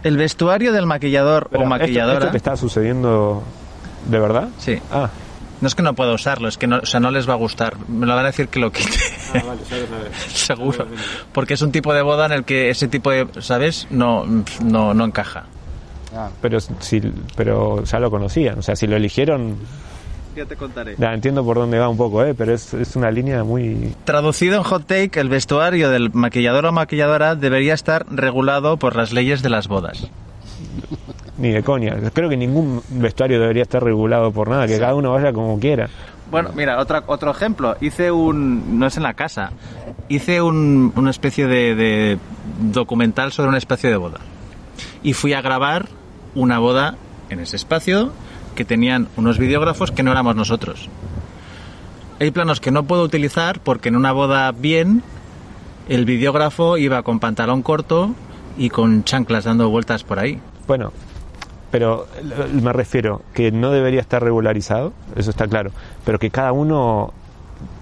[0.04, 2.20] El vestuario del maquillador Pero, o ¿esto- maquilladora.
[2.20, 3.44] ¿Esto te está sucediendo
[4.08, 4.50] de verdad?
[4.60, 4.80] Sí.
[4.92, 5.10] Ah,
[5.62, 7.36] No es que no pueda usarlo, es que no, o sea, no les va a
[7.36, 7.76] gustar.
[7.90, 8.98] Me lo van a decir que lo quite.
[9.34, 10.18] Ah, vale, sabes, sabes.
[10.34, 10.88] Seguro.
[11.34, 13.86] Porque es un tipo de boda en el que ese tipo de, ¿sabes?
[13.90, 14.26] No,
[14.64, 15.44] no, no encaja.
[16.42, 17.02] pero, si,
[17.36, 19.58] pero ya lo conocían, o sea, si lo eligieron,
[20.40, 20.96] Ya te contaré.
[20.98, 22.34] ya entiendo por dónde va un poco, ¿eh?
[22.34, 23.94] pero es, es una línea muy...
[24.06, 29.12] Traducido en hot take, el vestuario del maquillador o maquilladora debería estar regulado por las
[29.12, 30.10] leyes de las bodas.
[31.38, 31.98] ni de coña.
[32.14, 35.90] Creo que ningún vestuario debería estar regulado por nada, que cada uno vaya como quiera.
[36.32, 37.76] Bueno, mira, otra, otro ejemplo.
[37.82, 38.80] Hice un.
[38.80, 39.52] No es en la casa.
[40.08, 42.18] Hice un, una especie de, de
[42.62, 44.20] documental sobre un espacio de boda.
[45.04, 45.88] Y fui a grabar
[46.34, 46.96] una boda
[47.30, 48.14] en ese espacio
[48.56, 50.90] que tenían unos videógrafos que no éramos nosotros.
[52.20, 55.04] Hay planos que no puedo utilizar porque en una boda bien
[55.88, 58.12] el videógrafo iba con pantalón corto
[58.58, 60.40] y con chanclas dando vueltas por ahí.
[60.68, 60.92] Bueno,
[61.72, 62.08] pero
[62.52, 65.72] me refiero que no debería estar regularizado, eso está claro,
[66.06, 67.14] pero que cada uno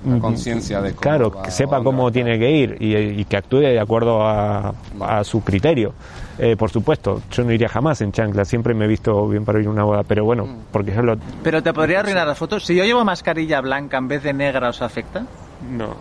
[0.05, 3.37] La conciencia de cómo claro, va que sepa cómo tiene que ir y, y que
[3.37, 5.93] actúe de acuerdo a, a su criterio.
[6.39, 9.59] Eh, por supuesto, yo no iría jamás en chancla, siempre me he visto bien para
[9.59, 11.17] ir a una boda, pero bueno, porque yo lo...
[11.43, 12.63] Pero te podría arruinar las fotos.
[12.65, 15.25] Si yo llevo mascarilla blanca en vez de negra, ¿os afecta?
[15.71, 15.95] No.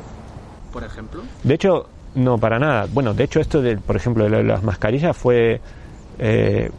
[0.72, 1.22] Por ejemplo.
[1.42, 2.86] De hecho, no, para nada.
[2.92, 5.60] Bueno, de hecho esto, de, por ejemplo, de lo de las mascarillas fue...
[6.18, 6.70] eh,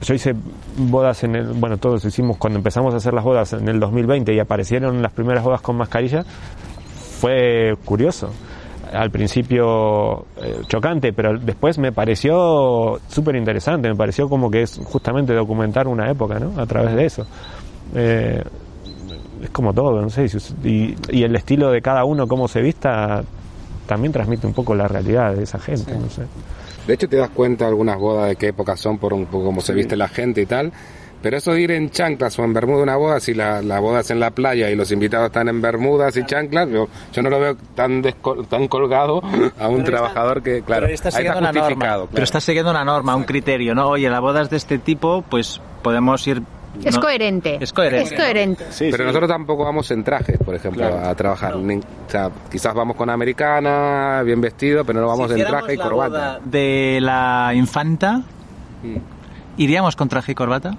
[0.00, 0.34] yo hice
[0.76, 1.46] bodas en el...
[1.52, 5.12] Bueno, todos hicimos cuando empezamos a hacer las bodas en el 2020 y aparecieron las
[5.12, 6.24] primeras bodas con mascarilla.
[7.20, 8.32] Fue curioso.
[8.92, 13.88] Al principio eh, chocante, pero después me pareció súper interesante.
[13.88, 16.60] Me pareció como que es justamente documentar una época, ¿no?
[16.60, 17.26] A través de eso.
[17.94, 18.42] Eh,
[19.42, 20.26] es como todo, no sé.
[20.64, 23.24] Y, y el estilo de cada uno, cómo se vista,
[23.86, 26.22] también transmite un poco la realidad de esa gente, no sé.
[26.86, 29.60] De hecho, te das cuenta algunas bodas de qué época son por un poco cómo
[29.60, 30.72] se viste la gente y tal.
[31.22, 33.78] Pero eso de ir en chanclas o en bermuda a una boda, si la, la
[33.80, 37.22] boda es en la playa y los invitados están en bermudas y chanclas, yo, yo
[37.22, 39.22] no lo veo tan descol- tan colgado
[39.58, 41.84] a un trabajador que, claro, pero está ahí siguiendo una justificado, norma.
[41.86, 42.08] claro.
[42.12, 43.88] Pero está siguiendo una norma, un criterio, ¿no?
[43.88, 46.42] Oye, la boda es de este tipo, pues podemos ir.
[46.82, 47.58] Es coherente.
[47.60, 48.14] Es coherente.
[48.14, 48.64] Es coherente.
[48.70, 49.06] Sí, Pero sí.
[49.08, 51.06] nosotros tampoco vamos en trajes, por ejemplo, Claro.
[51.06, 51.54] a trabajar.
[51.56, 55.74] Ni- O sea, quizás vamos con americana, bien vestido, pero no vamos Si en traje
[55.74, 56.08] y la corbata.
[56.08, 58.22] boda De la infanta,
[59.58, 60.74] ¿iríamos con traje y corbata?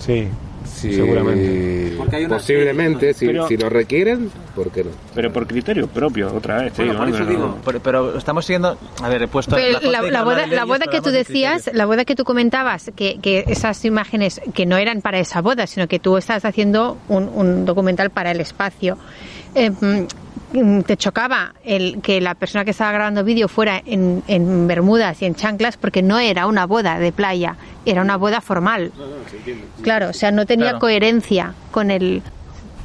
[0.00, 0.28] Sí,
[0.64, 1.94] Sí, seguramente.
[1.98, 4.90] Porque hay una posiblemente, serie, si, Pero- si lo requieren, ¿por qué no?
[5.14, 6.72] Pero por criterio propio, otra vez.
[6.76, 7.14] Bueno, digo, por ¿no?
[7.14, 8.78] eso Pero digo, no- pero, pero estamos siguiendo.
[9.02, 9.54] A ver, he puesto.
[9.56, 13.84] Pero la, boda, la que tú decías, la boda que tú comentabas, que, que esas
[13.84, 18.10] imágenes que no eran para esa boda, sino que tú estás haciendo un, un documental
[18.10, 18.98] para el espacio,
[19.54, 24.66] eh, mm, te chocaba el que la persona que estaba grabando vídeo fuera en, en
[24.68, 28.92] bermudas y en chanclas porque no era una boda de playa, era una boda formal.
[29.82, 30.78] Claro, o sea, no tenía Claro.
[30.80, 32.22] coherencia con el...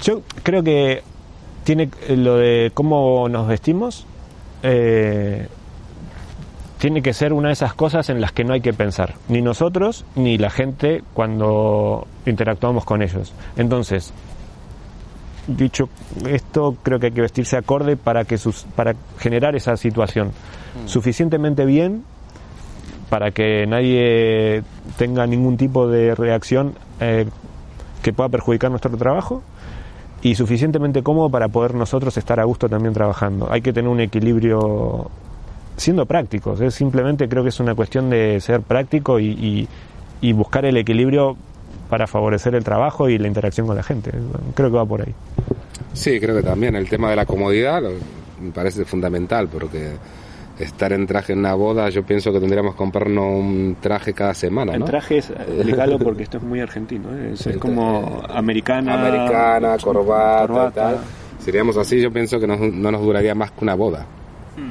[0.01, 1.03] Yo creo que
[1.63, 4.05] tiene eh, lo de cómo nos vestimos,
[4.63, 5.47] eh,
[6.77, 9.41] tiene que ser una de esas cosas en las que no hay que pensar, ni
[9.41, 13.33] nosotros ni la gente cuando interactuamos con ellos.
[13.57, 14.13] Entonces,
[15.47, 15.89] dicho
[16.27, 20.31] esto, creo que hay que vestirse acorde para que sus, para generar esa situación
[20.85, 22.03] suficientemente bien
[23.09, 24.63] para que nadie
[24.97, 27.25] tenga ningún tipo de reacción eh,
[28.03, 29.41] que pueda perjudicar nuestro trabajo
[30.21, 33.47] y suficientemente cómodo para poder nosotros estar a gusto también trabajando.
[33.51, 35.09] Hay que tener un equilibrio
[35.77, 36.69] siendo prácticos, ¿eh?
[36.71, 39.67] simplemente creo que es una cuestión de ser práctico y, y-
[40.19, 41.37] y buscar el equilibrio
[41.89, 44.11] para favorecer el trabajo y la interacción con la gente.
[44.55, 45.13] Creo que va por ahí.
[45.93, 47.81] Sí, creo que también el tema de la comodidad
[48.41, 49.93] me parece fundamental porque
[50.59, 54.33] estar en traje en una boda, yo pienso que tendríamos que comprarnos un traje cada
[54.33, 54.85] semana, En ¿no?
[54.85, 57.09] trajes, explícalo porque esto es muy argentino.
[57.15, 57.31] ¿eh?
[57.33, 58.93] Es, Sí, es como americana.
[58.93, 60.71] Americana, corbata, corbata.
[60.73, 60.97] tal.
[61.39, 64.05] Seríamos así, yo pienso que no, no nos duraría más que una boda.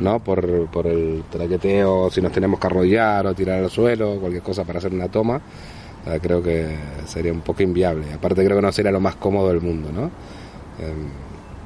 [0.00, 0.18] ¿no?
[0.18, 4.64] Por, por el traqueteo, si nos tenemos que arrodillar o tirar al suelo, cualquier cosa
[4.64, 5.40] para hacer una toma,
[6.21, 8.12] creo que sería un poco inviable.
[8.12, 10.05] Aparte creo que no sería lo más cómodo del mundo, ¿no?
[10.79, 11.09] Em,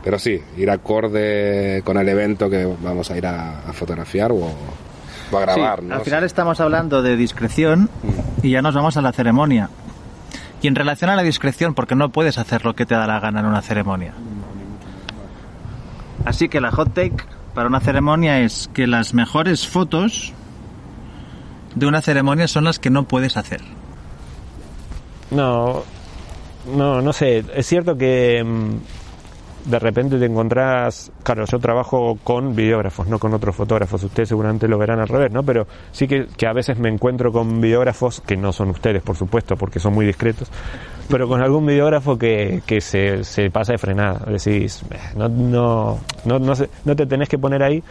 [0.02, 4.36] pero sí, ir acorde con el evento que vamos a ir a, a fotografiar o,
[5.30, 5.94] o a grabar, Sí, ¿no?
[5.94, 7.90] Al final estamos hablando de discreción
[8.42, 9.68] y ya nos vamos a la ceremonia.
[10.62, 13.20] Y en relación a la discreción, porque no puedes hacer lo que te da la
[13.20, 14.12] gana en una ceremonia.
[16.24, 17.16] Así que la hot take
[17.54, 20.32] para una ceremonia es que las mejores fotos
[21.74, 23.60] de una ceremonia son las que no puedes hacer.
[25.30, 25.82] No,
[26.74, 27.44] no, no sé.
[27.54, 31.12] Es cierto que mm, de repente te encontrás.
[31.22, 34.02] Claro, yo trabajo con videógrafos, no con otros fotógrafos.
[34.04, 35.42] Ustedes seguramente lo verán al revés, ¿no?
[35.42, 39.56] Pero sí que, a veces me encuentro con videógrafos que no son ustedes, por supuesto,
[39.56, 40.50] porque son muy discretos.
[41.08, 44.24] Pero con algún videógrafo que, que se, se pasa de frenada.
[44.26, 47.82] Decís, "Eh, no, no, no, no, sé, no te tenés que poner ahí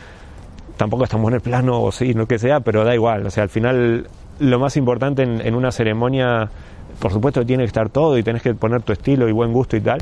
[0.78, 3.26] tampoco estamos en el plano o sí, lo que sea, pero da igual.
[3.26, 4.08] O sea, al final
[4.40, 6.50] lo más importante en, en una ceremonia,
[7.00, 9.76] por supuesto, tiene que estar todo y tenés que poner tu estilo y buen gusto
[9.78, 10.00] y tal,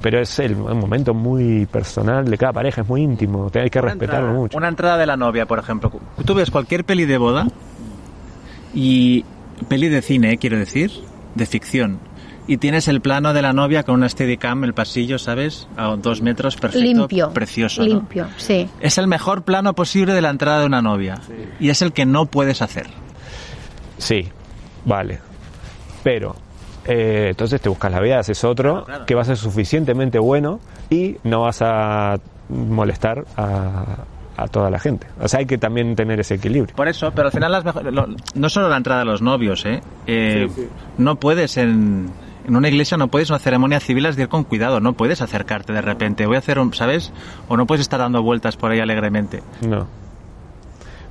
[0.00, 3.70] pero es el, un momento muy personal de cada pareja, es muy íntimo, te- hay
[3.70, 4.56] que respetarlo entrada, mucho.
[4.58, 5.92] Una entrada de la novia, por ejemplo.
[6.24, 7.46] Tú ves cualquier peli de boda
[8.74, 9.24] y
[9.68, 10.90] peli de cine, eh, quiero decir,
[11.34, 11.98] de ficción.
[12.46, 15.68] Y tienes el plano de la novia con una Steadicam, el pasillo, ¿sabes?
[15.76, 17.30] A dos metros, perfecto, limpio.
[17.32, 17.82] precioso.
[17.82, 17.88] ¿no?
[17.88, 18.68] Limpio, sí.
[18.80, 21.20] Es el mejor plano posible de la entrada de una novia.
[21.60, 22.86] Y es el que no puedes hacer.
[23.98, 24.28] Sí,
[24.84, 25.20] vale.
[26.02, 26.34] Pero,
[26.86, 29.06] eh, entonces te buscas la vida, haces otro Claro, claro.
[29.06, 32.16] que va a ser suficientemente bueno y no vas a
[32.48, 33.84] molestar a,
[34.36, 35.06] a toda la gente.
[35.20, 36.74] O sea, hay que también tener ese equilibrio.
[36.74, 39.64] Por eso, pero al final las mejo- lo- no solo la entrada de los novios,
[39.66, 39.80] ¿eh?
[40.06, 40.48] Eh,
[40.98, 42.10] No puedes en,
[42.46, 45.20] en una iglesia, no puedes una ceremonia civil has de ir con cuidado, no puedes
[45.20, 47.12] acercarte de repente, voy a hacer un, ¿sabes?
[47.48, 49.42] O no puedes estar dando vueltas por ahí alegremente.
[49.60, 49.86] No.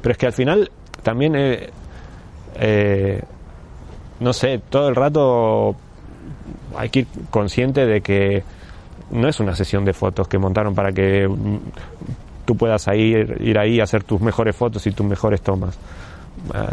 [0.01, 0.71] Pero es que al final
[1.03, 1.69] también, eh,
[2.55, 3.21] eh,
[4.19, 5.75] no sé, todo el rato
[6.77, 8.43] hay que ir consciente de que
[9.11, 11.57] no es una sesión de fotos que montaron para que mm,
[12.45, 15.77] tú puedas ir, ir ahí a hacer tus mejores fotos y tus mejores tomas.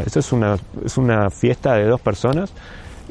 [0.05, 2.53] Esto es una, es una fiesta de dos personas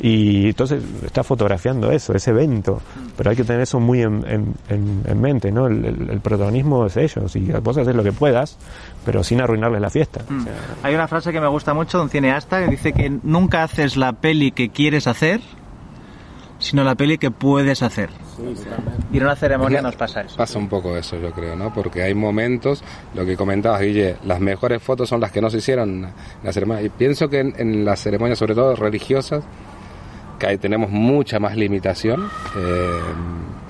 [0.02, 2.82] y entonces está fotografiando eso, ese evento.
[3.18, 5.68] Pero hay que tener eso muy en, en- en- en mente, ¿no?
[5.68, 8.58] El, el- el protagonismo es ellos y vos haces lo que puedas,
[9.06, 10.22] pero sin arruinarles la fiesta.
[10.26, 10.54] O sea,
[10.84, 13.96] Hay una frase que me gusta mucho de un cineasta que dice que nunca haces
[13.98, 15.40] la peli que quieres hacer,
[16.60, 18.10] sino la peli que puedes hacer.
[19.14, 20.36] Y en una ceremonia nos pasa eso.
[20.38, 21.74] Pasa un poco eso, yo creo, ¿no?
[21.74, 25.58] Porque hay momentos, lo que comentabas, Guille, las mejores fotos son las que no se
[25.60, 26.12] hicieron en
[26.44, 26.84] la ceremonia.
[26.84, 29.44] Y pienso que en, en las ceremonias, sobre todo religiosas,
[30.40, 33.00] que ahí tenemos mucha más limitación, eh,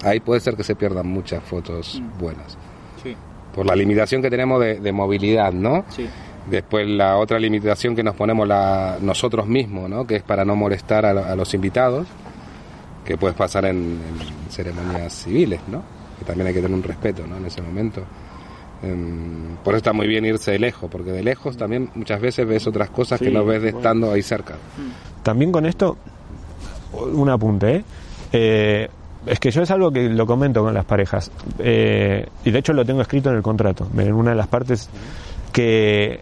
[0.04, 2.58] ahí puede ser que se pierdan muchas fotos buenas.
[3.04, 3.16] Sí,
[3.54, 5.86] Por la limitación que tenemos de, de movilidad, ¿no?
[5.90, 6.08] sí.
[6.50, 10.06] Después la otra limitación que nos ponemos la, nosotros mismos, ¿no?
[10.06, 12.06] Que es para no molestar a, a los invitados,
[13.04, 15.82] que puede pasar en, en ceremonias civiles, ¿no?
[16.20, 17.38] Que también hay que tener un respeto, ¿no?
[17.38, 18.04] En ese momento.
[18.84, 22.48] Em, por eso está muy bien irse de lejos, porque de lejos también muchas veces
[22.48, 23.78] ves otras cosas que Sí, no ves de bueno.
[23.80, 24.54] estando ahí cerca.
[25.24, 25.98] También con esto,
[27.14, 27.84] un apunte, ¿eh?
[28.32, 28.90] Eh,
[29.26, 31.32] es que yo es algo que lo comento con las parejas.
[31.60, 34.90] Eh, y de hecho lo tengo escrito en el contrato, en una de las partes
[35.52, 36.20] que...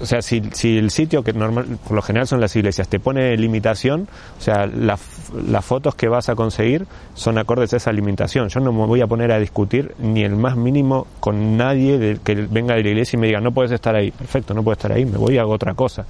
[0.00, 3.00] O sea, si, si el sitio, que normal, por lo general son las iglesias, te
[3.00, 4.06] pone limitación,
[4.38, 8.48] o sea, la f- las fotos que vas a conseguir son acordes a esa limitación.
[8.48, 12.20] Yo no me voy a poner a discutir ni el más mínimo con nadie de-
[12.22, 14.12] que venga de la iglesia y me diga, no puedes estar ahí.
[14.12, 16.06] Perfecto, no puedo estar ahí, me voy hago otra cosa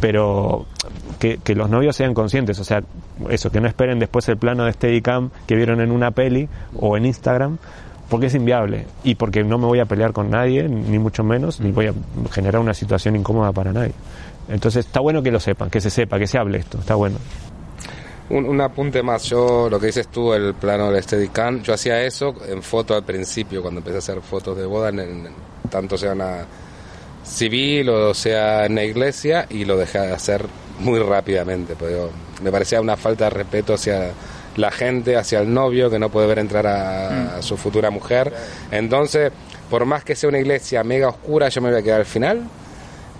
[0.00, 0.66] pero
[1.18, 2.82] que, que los novios sean conscientes, o sea,
[3.30, 6.96] eso, que no esperen después el plano de Steadicam que vieron en una peli o
[6.96, 7.58] en Instagram,
[8.08, 11.60] porque es inviable y porque no me voy a pelear con nadie, ni mucho menos,
[11.60, 11.94] ni voy a
[12.30, 13.92] generar una situación incómoda para nadie.
[14.48, 17.16] Entonces está bueno que lo sepan, que se sepa, que se hable esto, está bueno.
[18.30, 22.02] Un, un apunte más, yo lo que dices tú, el plano del Steadicam, yo hacía
[22.02, 25.28] eso en foto al principio, cuando empecé a hacer fotos de boda, en, en-
[25.70, 26.38] tanto sea una
[27.24, 30.44] civil o sea en la iglesia, y lo dejé de hacer
[30.80, 32.10] muy rápidamente, yo-
[32.42, 34.10] me parecía una falta de respeto hacia
[34.56, 38.32] la gente, hacia el novio, que no puede ver entrar a, a su futura mujer.
[38.70, 39.30] Entonces,
[39.70, 42.42] por más que sea una iglesia mega oscura, yo me voy a quedar al final,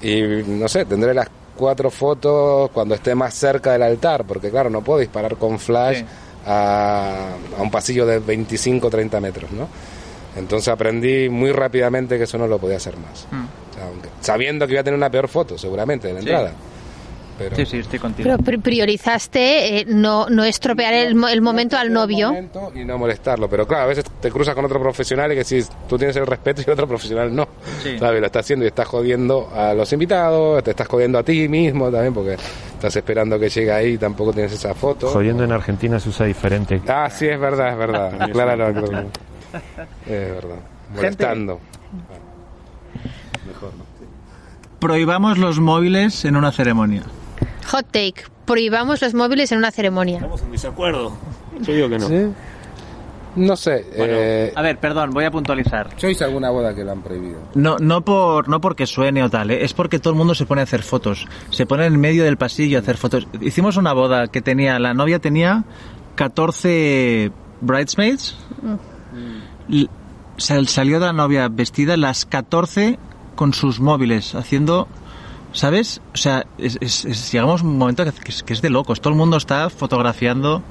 [0.02, 4.68] y no sé, tendré las cuatro fotos cuando esté más cerca del altar, porque claro,
[4.70, 6.04] no puedo disparar con flash Sí.
[6.46, 9.68] a, a un pasillo de 25 30 metros, ¿no?
[10.36, 13.28] Entonces aprendí muy rápidamente que eso no lo podía hacer más.
[13.30, 13.44] Mm.
[13.86, 16.28] Aunque- sabiendo que iba a tener una peor foto, seguramente, de la Sí.
[16.28, 16.52] entrada.
[17.38, 17.56] pero...
[17.56, 18.28] Sí, sí, estoy contigo.
[18.30, 22.28] Pero pri- priorizaste eh, no, no estropear el, mo- el momento al novio.
[22.28, 23.48] momento y no molestarlo.
[23.48, 26.26] Pero claro, a veces te cruzas con otro profesional y que si tú tienes el
[26.26, 27.48] respeto y otro profesional no.
[27.82, 27.98] Sí.
[27.98, 28.20] ¿Sabes?
[28.20, 31.90] Lo está haciendo y estás jodiendo a los invitados, te estás jodiendo a ti mismo
[31.90, 32.34] también porque
[32.74, 35.08] estás esperando que llegue ahí y tampoco tienes esa foto.
[35.08, 36.80] Jodiendo en Argentina se usa diferente.
[36.86, 38.30] Ah, sí, es verdad, es verdad.
[38.30, 38.80] Claro, no,
[40.06, 40.56] Es verdad.
[40.94, 41.58] Molestando.
[43.46, 43.84] Mejor, ¿no?
[44.78, 47.02] Prohibamos los móviles en una ceremonia.
[47.70, 48.24] Hot take.
[48.46, 50.16] Prohibamos los móviles en una ceremonia.
[50.16, 51.16] Estamos en desacuerdo.
[51.60, 52.08] Yo digo que no.
[52.08, 52.26] ¿Sí?
[53.34, 53.86] No sé.
[53.94, 55.96] eh, A ver, perdón, voy a puntualizar.
[55.96, 57.38] yo hice alguna boda que la han prohibido.
[57.54, 59.64] No, no, por, no porque suene o tal, ¿eh?
[59.64, 61.26] es porque todo el mundo se pone a hacer fotos.
[61.50, 63.26] Se pone en medio del pasillo a hacer fotos.
[63.40, 65.64] Hicimos una boda que tenía, la novia tenía
[66.16, 67.30] 14
[67.62, 68.36] bridesmaids.
[70.36, 72.98] Sal- salió la novia vestida las 14
[73.34, 74.88] con sus móviles, haciendo...
[75.54, 76.00] ¿Sabes?
[76.14, 78.70] O sea, es, es- es- llegamos a un momento que, que es, que es de
[78.70, 79.02] locos.
[79.02, 80.62] Todo el mundo está fotografiando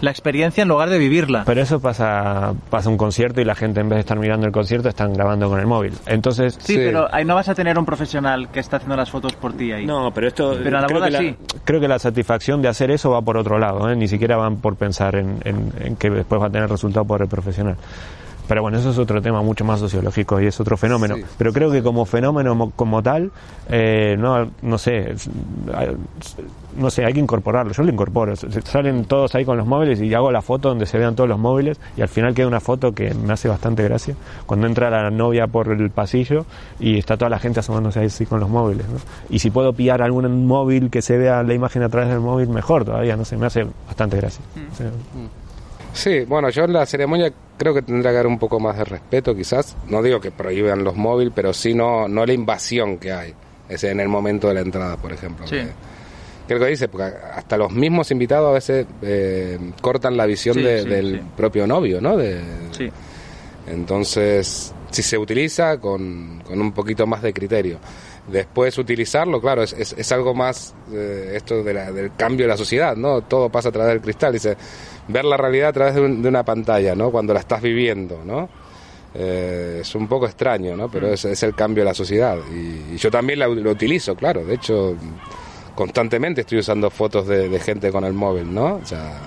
[0.00, 1.42] la experiencia en lugar de vivirla.
[1.44, 4.52] Pero eso pasa pasa un concierto y la gente en vez de estar mirando el
[4.52, 5.92] concierto están grabando con el móvil.
[6.06, 6.76] Entonces, Sí, Sí.
[6.78, 9.72] pero ahí no vas a tener un profesional que está haciendo las fotos por ti
[9.72, 9.84] ahí.
[9.86, 10.56] No, pero esto.
[10.62, 11.36] Pero a la creo boda que la- sí.
[11.64, 13.96] creo que la satisfacción de hacer eso va por otro lado, ¿eh?
[13.96, 17.20] ni siquiera van por pensar en, en- en que después va a tener resultado por
[17.22, 17.76] el profesional.
[18.48, 21.16] Pero bueno, eso es otro tema mucho más sociológico y es otro fenómeno.
[21.16, 21.24] Sí.
[21.36, 23.30] Pero creo que como fenómeno mo- como tal,
[23.68, 25.14] eh, no, no sé,
[26.76, 27.72] no sé, hay que incorporarlo.
[27.72, 28.34] Yo lo incorporo.
[28.36, 31.38] Salen todos ahí con los móviles y hago la foto donde se vean todos los
[31.38, 34.14] móviles y al final queda una foto que me hace bastante gracia.
[34.46, 36.46] Cuando entra la novia por el pasillo
[36.78, 38.86] y está toda la gente asomándose ahí así con los móviles.
[38.88, 38.98] ¿no?
[39.28, 42.48] Y si puedo pillar algún móvil que se vea la imagen a través del móvil,
[42.48, 43.16] mejor todavía.
[43.16, 44.42] No sé, me hace bastante gracia.
[44.72, 44.86] O sea,
[45.98, 48.84] Sí, bueno, yo en la ceremonia creo que tendrá que haber un poco más de
[48.84, 49.76] respeto, quizás.
[49.88, 53.34] No digo que prohíban los móviles, pero sí no, no la invasión que hay.
[53.68, 55.44] Ese en el momento de la entrada, por ejemplo.
[55.48, 55.56] Sí.
[56.46, 60.54] Que, que es dice, porque hasta los mismos invitados a veces eh, cortan la visión
[60.54, 62.16] Sí, de- sí, del propio novio, ¿no?
[62.16, 62.40] De,
[62.70, 62.88] Sí.
[63.66, 67.78] Entonces, si se utiliza con, con un poquito más de criterio.
[68.26, 72.48] Después utilizarlo, claro, es, es, es algo más eh, esto de la- del cambio de
[72.48, 73.22] la sociedad, ¿no?
[73.22, 74.56] Todo pasa a través del cristal, dice,
[75.08, 77.10] ver la realidad a través de, un- de una pantalla, ¿no?
[77.10, 78.48] Cuando la estás viviendo, ¿no?
[79.14, 80.90] Eh, es un poco extraño, ¿no?
[80.90, 82.36] Pero es, es el cambio de la sociedad.
[82.52, 84.44] Y, y yo también la- lo utilizo, claro.
[84.44, 84.94] De hecho,
[85.74, 88.74] constantemente estoy usando fotos de, de gente con el móvil, ¿no?
[88.82, 89.18] O sea,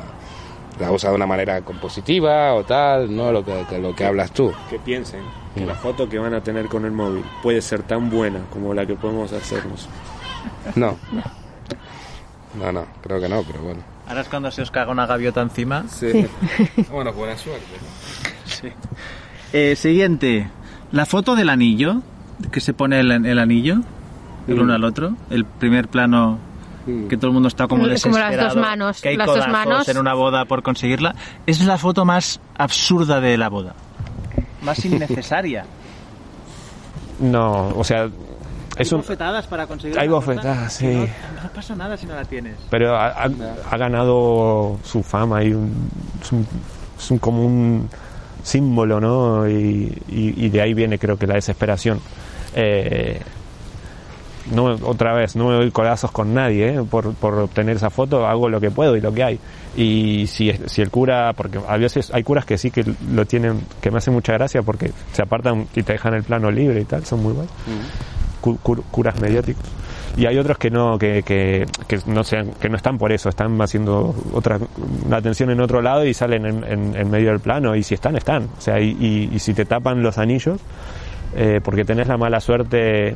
[0.80, 3.32] la usa de una manera compositiva o tal, ¿no?
[3.32, 4.52] Lo que, que- lo que hablas tú.
[4.70, 5.22] Que piensen
[5.56, 8.74] que la foto que van a tener con el móvil puede ser tan buena como
[8.74, 9.88] la que podemos hacernos.
[10.76, 10.98] No.
[12.60, 13.80] No, no, creo que no, pero bueno.
[14.08, 15.86] Ahora es cuando se os caga una gaviota encima.
[15.88, 16.28] Sí.
[16.92, 17.66] bueno, buena suerte.
[18.46, 18.68] Sí.
[19.54, 20.50] Eh, siguiente.
[20.92, 22.02] La foto del anillo,
[22.52, 23.78] que se pone el, el anillo,
[24.48, 25.16] el uno al otro.
[25.30, 26.40] El primer plano
[27.10, 28.56] que todo el mundo está como Como las dos desesperado.
[28.60, 29.88] manos, Que hay las dos manos.
[29.90, 31.16] en una boda por conseguirla.
[31.46, 33.74] Es la foto más absurda de la boda.
[34.64, 35.66] Más innecesaria.
[37.20, 38.06] no, o sea,
[38.78, 40.96] es hay un, bofetadas para conseguir Hay bofetadas, que sí.
[41.36, 42.56] No, no pasa nada si no la tienes.
[42.70, 43.30] pero ha, ha-
[43.70, 45.90] ha ganado su fama y un-
[46.22, 46.48] es, un,
[46.98, 47.90] es un- como un
[48.44, 49.48] símbolo, ¿no?
[49.48, 52.00] Y, y- y de ahí viene creo que la desesperación.
[52.56, 53.22] Eh,
[54.52, 56.82] no, otra vez, no me doy corazos con nadie ¿eh?
[56.90, 59.40] por, por obtener esa foto, hago lo que puedo y lo que hay.
[59.78, 62.84] Y si, si el cura, porque a veces hay curas que sí que
[63.14, 66.50] lo tienen, que me hace mucha gracia porque se apartan y te dejan el plano
[66.52, 67.54] libre y tal, son muy buenos.
[68.42, 69.64] Cu- cur- curas mediáticos.
[70.18, 73.30] Y hay otros que no, que, que, que no sean, que no están por eso,
[73.30, 74.60] están haciendo otra,
[75.06, 77.94] una atención en otro lado y salen en, en- en medio del plano, y si
[77.94, 78.50] están, están.
[78.58, 80.60] O sea, y, y- y si te tapan los anillos,
[81.36, 83.16] eh, porque tenés la mala suerte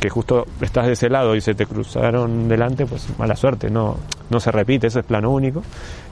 [0.00, 3.96] que justo estás de ese lado y se te cruzaron delante, pues mala suerte, no,
[4.30, 5.62] no se repite, eso es plano único,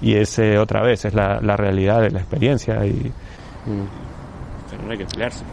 [0.01, 3.13] y es eh, otra vez, es la, la realidad de la experiencia y
[4.71, 5.45] Pero no hay que pelearse.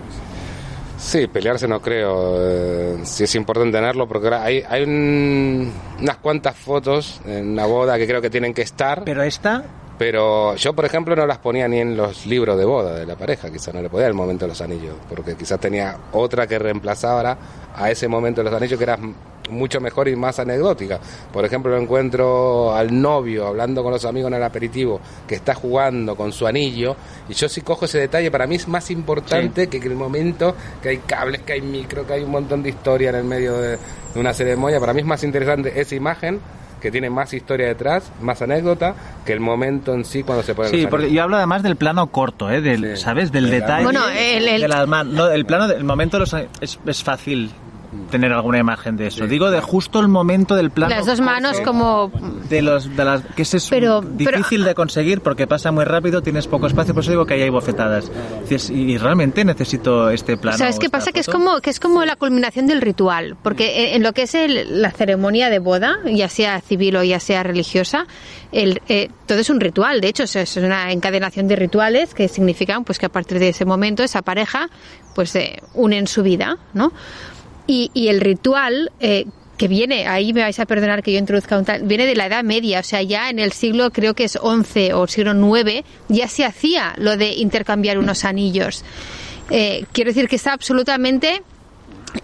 [0.97, 2.35] Sí, pelearse no creo.
[2.39, 7.65] eh, sí es importante tenerlo porque ahora hay, hay un- unas cuantas fotos en una
[7.65, 9.03] boda que creo que tienen que estar.
[9.05, 9.63] Pero esta,
[9.99, 13.17] Pero yo, por ejemplo, no las ponía ni en los libros de boda de la
[13.17, 16.57] pareja, quizás no le podía el momento de los anillos, porque quizás tenía otra que
[16.57, 17.37] reemplazara
[17.75, 18.97] a ese momento de los anillos que era
[19.49, 21.01] mucho mejor y más anecdótica.
[21.33, 26.15] Por ejemplo, encuentro al novio hablando con los amigos en el aperitivo, que está jugando
[26.15, 26.95] con su anillo,
[27.27, 30.55] y yo sí cojo ese detalle, para mí es más importante que que el momento
[30.81, 33.57] que hay cables, que hay micro, que hay un montón de historia en el medio
[33.57, 33.71] de,
[34.13, 36.39] de una ceremonia, para mí es más interesante esa imagen
[36.81, 40.69] que tiene más historia detrás, más anécdota, que el momento en sí cuando se pone
[40.69, 42.61] Sí, porque yo hablo además del plano corto, ¿eh?
[42.61, 43.03] Del, Sí.
[43.03, 43.31] ¿sabes?
[43.31, 43.83] Del De la- detalle.
[43.83, 44.67] Bueno, el- el- de
[45.05, 47.51] no, el plano del momento de los- es, es fácil
[48.11, 49.25] tener alguna imagen de eso.
[49.27, 50.93] Digo de justo el momento del plano.
[50.95, 52.11] Las dos manos como...
[52.49, 56.21] De los, de las, que ese es Pero- difícil de conseguir porque pasa muy rápido,
[56.21, 58.11] tienes poco espacio, por eso digo que ahí hay bofetadas.
[58.41, 60.57] Dices, y, y realmente necesito este plano.
[60.57, 61.11] ¿Sabes qué pasa?
[61.11, 61.37] Que es foto?
[61.39, 64.81] como que es como la culminación del ritual, porque en, en lo que es el-
[64.81, 68.05] la ceremonia de boda, ya sea civil o ya sea religiosa,
[68.51, 70.01] el, eh, todo es un ritual.
[70.01, 73.49] De hecho, es- es una encadenación de rituales que significan pues que a partir de
[73.49, 74.69] ese momento esa pareja
[75.15, 76.91] pues eh, unen su vida, ¿no?
[77.71, 79.25] Y, y el ritual eh,
[79.57, 82.25] que viene, ahí me vais a perdonar que yo introduzca un tal, viene de la
[82.25, 85.83] Edad Media, o sea, ya en el siglo creo que es 11 o siglo 9
[86.07, 88.83] ya se hacía lo de intercambiar unos anillos.
[89.51, 91.43] Eh, quiero decir que está absolutamente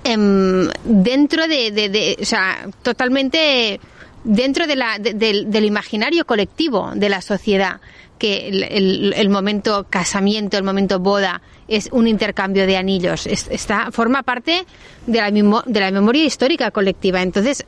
[0.03, 3.79] em, dentro de, de- de- o sea, totalmente
[4.23, 7.79] dentro de la, de- del, del imaginario colectivo de la sociedad,
[8.25, 14.23] que el, momento casamiento, el momento boda es un intercambio de anillos, Es- está forma
[14.23, 14.65] parte
[15.07, 17.21] de la, de la memoria histórica colectiva.
[17.21, 17.65] Entonces,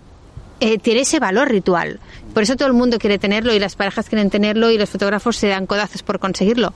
[0.60, 2.00] eh, tiene ese valor ritual.
[2.38, 5.38] Por eso todo el mundo quiere tenerlo y las parejas quieren tenerlo y los fotógrafos
[5.38, 6.72] se dan codazos por conseguirlo.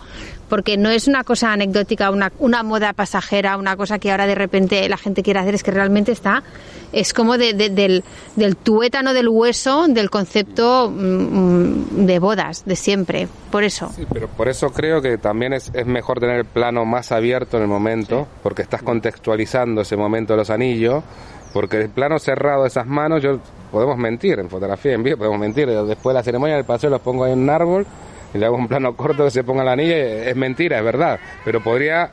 [0.49, 4.33] Porque no es una cosa anecdótica, una, una moda pasajera, una cosa que ahora de
[4.33, 6.41] repente la gente quiere hacer, es que realmente está,
[6.91, 8.03] es como de- de- del,
[8.35, 13.27] del tuétano del hueso del concepto mm, de bodas, de siempre.
[13.51, 13.91] Por eso.
[13.95, 17.57] Sí, pero por eso creo que también es, es mejor tener el plano más abierto
[17.57, 21.03] en el momento, porque estás contextualizando ese momento de los anillos,
[21.53, 23.39] porque el plano cerrado de esas manos, yo
[23.71, 27.01] podemos mentir en fotografía, en vídeo podemos mentir, después de la ceremonia del paseo los
[27.01, 27.85] pongo ahí en un árbol
[28.33, 31.19] y le hago un plano corto que se ponga el anillo, es mentira, es verdad,
[31.43, 32.11] pero podría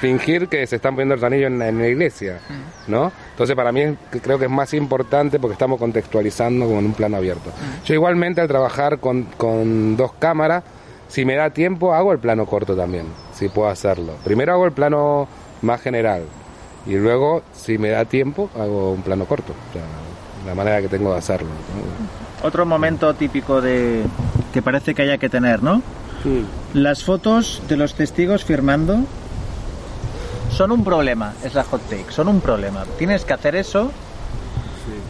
[0.00, 2.38] fingir que se están poniendo los anillos en, en la iglesia,
[2.88, 3.12] ¿no?
[3.32, 6.94] Entonces para mí es- creo que es más importante porque estamos contextualizando como en un
[6.94, 7.50] plano abierto.
[7.84, 10.64] Yo igualmente al trabajar con, con dos cámaras,
[11.08, 14.14] si me da tiempo hago el plano corto también, si puedo hacerlo.
[14.24, 15.28] Primero hago el plano
[15.62, 16.22] más general
[16.86, 19.82] y luego si me da tiempo hago un plano corto, o sea,
[20.46, 21.48] la manera que tengo de hacerlo.
[21.48, 22.46] ¿no?
[22.46, 24.04] Otro momento típico de
[24.52, 25.82] que parece que haya que tener, ¿no?
[26.74, 29.00] Las fotos de los testigos firmando
[30.50, 32.84] son un problema, es la hot take, son un problema.
[32.98, 33.92] Tienes que hacer eso.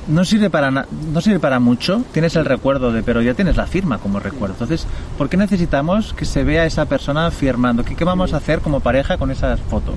[0.09, 3.57] No sirve para na- no sirve para mucho, tienes el recuerdo de, pero ya tienes
[3.57, 4.55] la firma como recuerdo.
[4.55, 7.85] Entonces, ¿por qué necesitamos que se vea esa persona firmando?
[7.85, 9.95] ¿Qué, qué vamos a hacer como pareja con esa foto?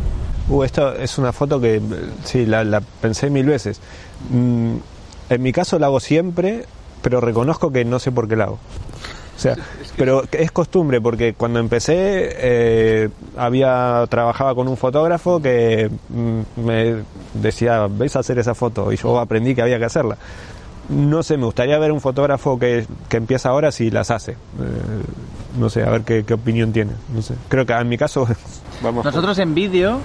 [0.50, 1.82] Uh, esto es una foto que
[2.24, 3.80] sí, la, la pensé mil veces.
[4.30, 4.76] Mm,
[5.30, 6.66] en mi caso la hago siempre,
[7.02, 8.60] pero reconozco que no sé por qué la hago.
[9.36, 9.56] O sea,
[9.98, 17.04] pero es costumbre porque cuando empecé eh, había trabajaba con un fotógrafo que mm, me
[17.34, 18.92] decía, ¿ves a hacer esa foto?
[18.92, 20.18] Y yo aprendí que había que hacerla.
[20.90, 24.34] No sé, me gustaría ver un fotógrafo que, que empieza ahora si las hace.
[24.34, 24.36] Eh,
[25.58, 26.92] no sé, a ver qué, qué opinión tiene.
[27.14, 27.34] No sé.
[27.50, 28.28] Creo que en mi caso
[28.84, 29.04] vamos.
[29.04, 30.00] Nosotros en vídeo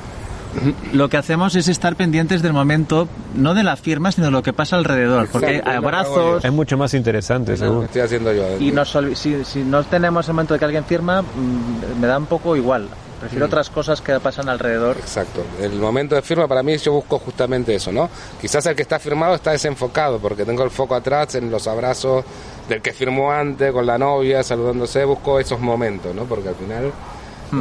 [0.92, 4.42] lo que hacemos es estar pendientes del momento, no de la firma, sino de lo
[4.42, 5.28] que pasa alrededor.
[5.30, 7.80] Porque hay Exacto, es lo que hago abrazos Es mucho más interesante, Es lo seguro.
[7.80, 8.58] que estoy haciendo yo.
[8.58, 12.06] y nos olvi- si, si no tenemos el momento de que alguien firma, mm, me
[12.06, 12.88] da un poco igual.
[13.20, 14.96] Prefiero otras cosas que pasan alrededor.
[14.96, 15.44] Exacto.
[15.60, 18.08] El momento de firma para mí yo busco justamente eso, ¿no?
[18.40, 22.24] Quizás el que está firmado está desenfocado porque tengo el foco atrás en los abrazos
[22.68, 26.26] del que firmó antes con la novia, saludándose, busco esos momentos, ¿no?
[26.26, 26.92] Porque al final,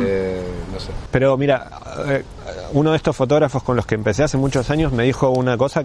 [0.01, 0.41] eh,
[0.73, 0.91] no sé.
[1.11, 1.69] Pero mira,
[2.07, 2.23] eh,
[2.73, 5.83] uno de estos fotógrafos con los que empecé hace muchos años me dijo una cosa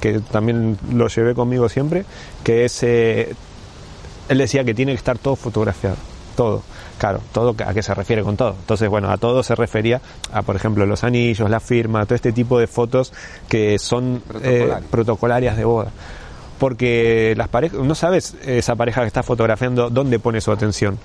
[0.00, 2.04] que también lo llevé conmigo siempre,
[2.42, 3.34] que es, eh,
[4.28, 5.96] él decía que tiene que estar todo fotografiado,
[6.36, 6.62] todo.
[6.98, 8.54] Claro, todo a qué se refiere con todo.
[8.58, 10.00] Entonces, bueno, a todo se refería
[10.32, 13.12] a, por ejemplo, los anillos, la firma, todo este tipo de fotos
[13.48, 14.20] que son eh,
[14.68, 14.90] Protocolarias.
[14.90, 15.90] protocolarias de boda.
[16.58, 20.98] Porque las parejas, no sabes esa pareja que está fotografiando dónde pone su atención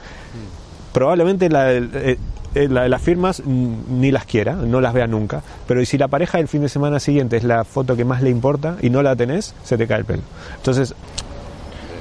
[0.94, 2.18] probablemente la, eh,
[2.56, 5.42] eh, la de las firmas ni las quiera, no las vea nunca.
[5.68, 8.22] Pero y si la pareja del fin de semana siguiente es la foto que más
[8.22, 10.24] le importa y no la tenés, se te cae el pelo.
[10.58, 10.96] Entonces,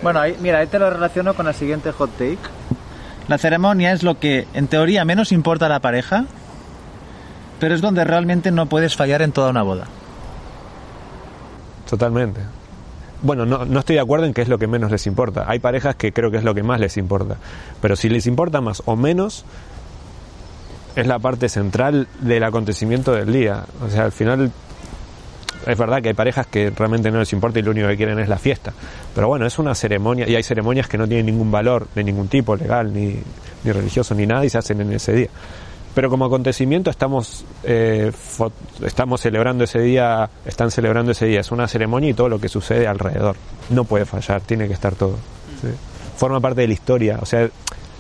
[0.03, 2.39] Bueno, ahí, mira, ahí te lo relaciono con la siguiente hot take.
[3.26, 6.24] La ceremonia es lo que en teoría menos importa a la pareja,
[7.61, 9.84] pero es donde realmente no puedes fallar en toda una boda.
[11.89, 12.41] totalmente.
[13.22, 15.44] Bueno, no, no estoy de acuerdo en que es lo que menos les importa.
[15.48, 17.36] Hay parejas que creo que es lo que más les importa.
[17.80, 19.44] Pero si les importa más o menos,
[20.94, 23.64] es la parte central del acontecimiento del día.
[23.84, 24.50] O sea, al final
[25.66, 28.18] es verdad que hay parejas que realmente no les importa y lo único que quieren
[28.18, 28.72] es la fiesta.
[29.14, 32.28] Pero bueno, es una ceremonia y hay ceremonias que no tienen ningún valor de ningún
[32.28, 33.16] tipo, legal, ni,
[33.64, 35.28] ni religioso, ni nada y se hacen en ese día.
[35.99, 38.12] Pero como acontecimiento estamos, eh,
[38.86, 41.40] estamos celebrando ese día, están celebrando ese día.
[41.40, 43.34] Es una ceremonia y todo lo que sucede alrededor.
[43.70, 45.16] No puede fallar, tiene que estar todo.
[45.61, 45.66] ¿sí?
[46.16, 47.18] Forma parte de la historia.
[47.20, 47.51] O sea,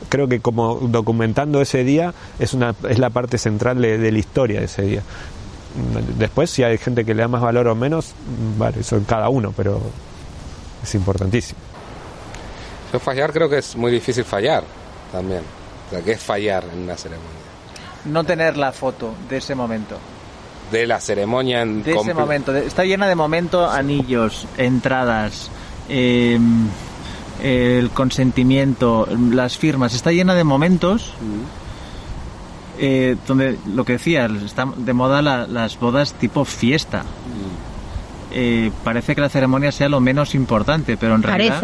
[0.08, 4.18] creo que como documentando ese día es, una, es la parte central de, de la
[4.20, 5.02] historia de ese día.
[6.18, 8.14] Después, si hay gente que le da más valor o menos,
[8.56, 9.80] vale, eso en cada uno, pero
[10.84, 11.58] es importantísimo.
[12.92, 14.62] Yo fallar creo que es muy difícil fallar
[15.10, 15.42] también.
[15.88, 17.47] O sea, que es fallar en una ceremonia.
[18.04, 19.96] No tener la foto de ese momento.
[20.72, 22.54] De la ceremonia en De ese momento.
[22.54, 25.50] está llena de momentos, anillos, entradas,
[25.88, 26.38] eh,
[27.42, 29.94] el consentimiento, las firmas.
[29.94, 31.14] Está llena de momentos
[32.78, 37.04] eh, donde, lo que decía, está de moda la- las bodas tipo fiesta.
[38.30, 41.62] Eh, parece que la ceremonia sea lo menos importante, pero en realidad...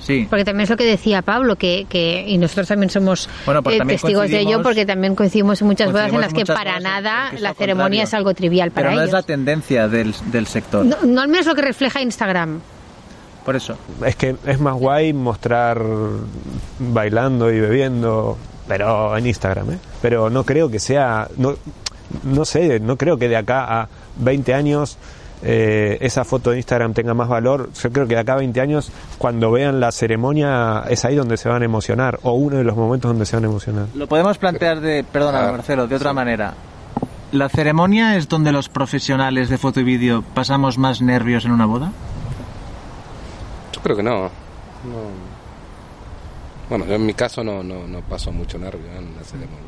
[0.00, 0.26] Sí.
[0.28, 3.76] Porque también es lo que decía Pablo, que, que y nosotros también somos Bueno, pues
[3.76, 6.80] eh, también testigos de ello, porque también coincidimos en muchas bodas en las que para
[6.80, 8.02] nada la ceremonia contrario.
[8.02, 10.84] es algo trivial para Pero no es la tendencia del, del sector.
[10.84, 12.60] No, no al menos lo que refleja Instagram.
[13.44, 13.76] Por eso.
[14.04, 15.82] Es que es más guay mostrar
[16.78, 18.36] bailando y bebiendo,
[18.68, 19.78] pero en Instagram, ¿eh?
[20.02, 21.56] Pero no creo que sea, no,
[22.24, 23.88] no sé, no creo que de acá a
[24.18, 24.98] 20 años
[25.42, 27.70] eh, esa foto de Instagram tenga más valor.
[27.72, 31.36] Yo creo que de acá a 20 años, cuando vean la ceremonia, es ahí donde
[31.36, 33.86] se van a emocionar, o uno de los momentos donde se van a emocionar.
[33.94, 36.54] Lo podemos plantear de, perdona Ah, Marcelo, de otra manera.
[37.32, 41.64] ¿La ceremonia es donde los profesionales de foto y vídeo pasamos más nervios en una
[41.64, 41.92] boda?
[43.72, 44.22] Yo creo que no.
[44.22, 44.30] No.
[46.68, 49.58] Bueno, yo en mi caso no, no, no paso mucho nervio en la ceremonia.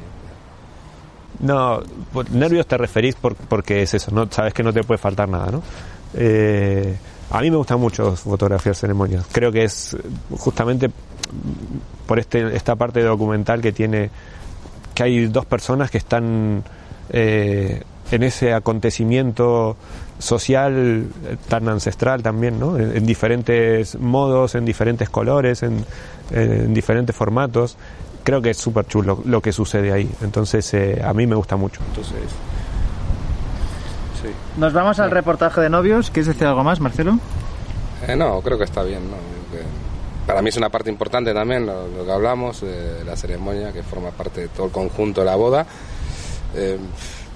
[1.41, 1.81] No,
[2.13, 5.29] por- nervios te referís por- porque es eso, no sabes que no te puede faltar
[5.29, 5.63] nada, ¿no?
[6.15, 6.95] Eh,
[7.31, 9.27] a mí me gusta mucho fotografiar ceremonias.
[9.33, 9.97] Creo que es
[10.39, 10.91] justamente
[12.07, 14.11] por este esta parte documental que tiene
[14.95, 16.63] que hay dos personas que están
[17.11, 19.77] eh, en ese acontecimiento
[20.19, 22.77] social eh, tan ancestral también, ¿no?
[22.79, 25.85] En, en diferentes modos, en diferentes colores, en
[26.75, 27.77] diferentes formatos.
[28.25, 30.09] Creo que es súper chulo lo que sucede ahí.
[30.23, 31.81] Entonces, eh, a mí me gusta mucho.
[31.89, 32.15] Entonces,
[34.23, 34.29] sí.
[34.57, 36.11] Nos vamos al reportaje de novios.
[36.11, 37.19] ¿Quieres decir algo más, Marcelo?
[38.07, 39.11] Eh, no, creo que está bien.
[39.11, 39.17] ¿no?
[40.27, 43.83] Para mí es una parte importante también lo, lo que hablamos de la ceremonia, que
[43.83, 45.67] forma parte de todo el conjunto de la boda.
[46.55, 46.79] Eh,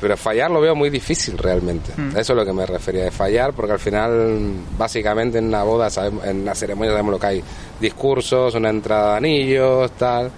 [0.01, 1.91] pero fallar lo veo muy difícil realmente.
[2.15, 5.63] A Eso es lo que me refería de fallar, porque al final, básicamente en una
[5.63, 7.43] boda, sabemos- en una ceremonia sabemos lo que hay.
[7.81, 10.31] Discursos, una entrada de anillos, tal.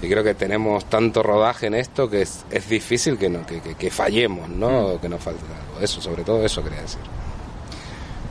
[0.00, 3.60] Y creo que tenemos tanto rodaje en esto que es, es difícil que, no, que,
[3.60, 4.86] que- que fallemos, ¿no?
[4.86, 5.80] O que nos falte algo.
[5.84, 7.00] Eso, sobre todo eso quería decir.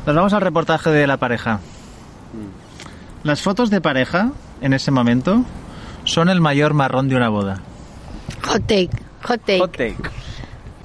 [0.06, 1.60] Nos vamos al reportaje de la pareja.
[3.24, 5.44] Las fotos de pareja, en ese momento,
[6.06, 7.62] son el mayor marrón de una boda.
[8.46, 8.90] Hot take,
[9.24, 9.60] hot take.
[9.60, 9.96] Hot take.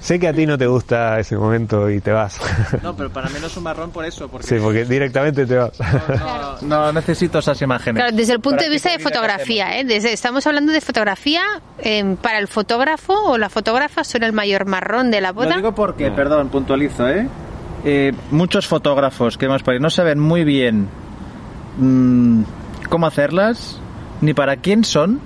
[0.03, 2.37] Sé que a ti no te gusta ese momento y te vas.
[2.83, 5.55] No, pero para mí no es un marrón por eso, porque sí, porque directamente te
[5.57, 5.73] vas.
[6.63, 8.03] no, no necesito esas imágenes.
[8.03, 9.85] Claro, desde el punto Para de vista de fotografía, ¿eh?
[9.85, 11.43] Desde- estamos hablando de fotografía
[11.79, 15.55] eh, para el fotógrafo o la fotógrafa son el mayor marrón de la Lo boda.
[15.55, 17.29] digo porque, perdón, puntualizo, ¿eh?
[17.85, 20.89] Eh, muchos fotógrafos que hemos por ahí no saben muy bien
[21.79, 22.43] mm,
[22.89, 23.81] cómo hacerlas,
[24.21, 25.21] ni para quién son,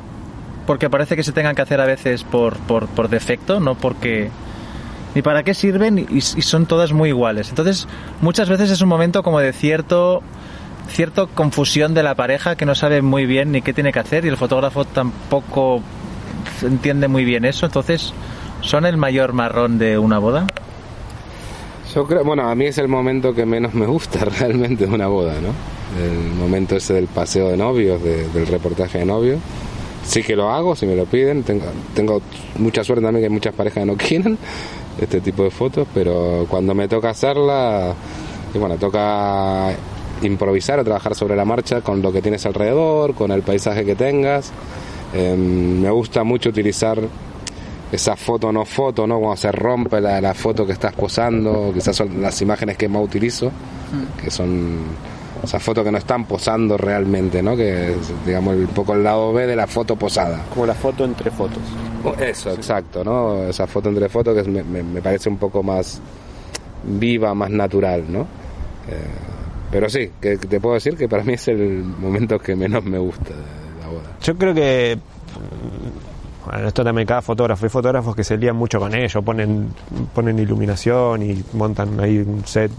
[0.67, 4.31] porque parece que se tengan que hacer a veces por, por, por defecto, no porque...
[5.17, 7.49] Ni para qué sirven y, son todas muy iguales.
[7.49, 7.89] Entonces,
[8.21, 10.23] muchas veces es un momento como de cierto
[10.91, 14.27] cierto confusión de la pareja que no sabe muy bien ni qué tiene que hacer
[14.27, 15.81] y el fotógrafo tampoco
[16.61, 17.65] entiende muy bien eso.
[17.65, 18.13] Entonces,
[18.61, 20.47] ¿son el mayor marrón de una boda?
[21.95, 25.07] Yo creo, bueno, a mí es el momento que menos me gusta realmente de una
[25.07, 25.49] boda, ¿no?
[25.99, 29.41] El momento ese del paseo de novios, de- del reportaje de novios.
[30.07, 31.43] Sí que lo hago, si me lo piden.
[31.43, 32.23] Tengo, tengo
[32.59, 34.39] mucha suerte también que muchas parejas no quieren
[35.01, 37.95] este tipo de fotos, pero cuando me toca hacerla,
[38.55, 39.73] y bueno, toca
[40.23, 43.95] improvisar o trabajar sobre la marcha con lo que tienes alrededor, con el paisaje que
[43.95, 44.53] tengas.
[45.13, 46.99] Eh, me gusta mucho utilizar
[47.93, 49.19] esa foto no foto, ¿no?
[49.19, 53.03] Cuando se rompe la, la foto que estás posando, quizás son las imágenes que más
[53.03, 53.51] utilizo,
[54.23, 54.79] que son
[55.45, 57.57] esas fotos que no están posando realmente, ¿no?
[57.57, 60.45] Que es, digamos, un poco el lado B de la foto posada.
[60.53, 61.63] Como la foto entre fotos.
[62.21, 63.45] Eso, exacto, ¿no?
[63.45, 66.01] Esa foto entre fotos que es- me, me- me parece un poco más
[66.85, 68.21] viva, más natural, ¿no?
[68.89, 68.95] Eh,
[69.71, 72.85] pero sí, que que te puedo decir que para mí es el momento que menos
[72.85, 74.17] me gusta de la boda.
[74.23, 74.99] Yo creo que
[76.45, 79.69] bueno, esto también cada fotógrafo, hay fotógrafos que se lían mucho con ello, ponen,
[80.15, 82.71] ponen iluminación y montan ahí un set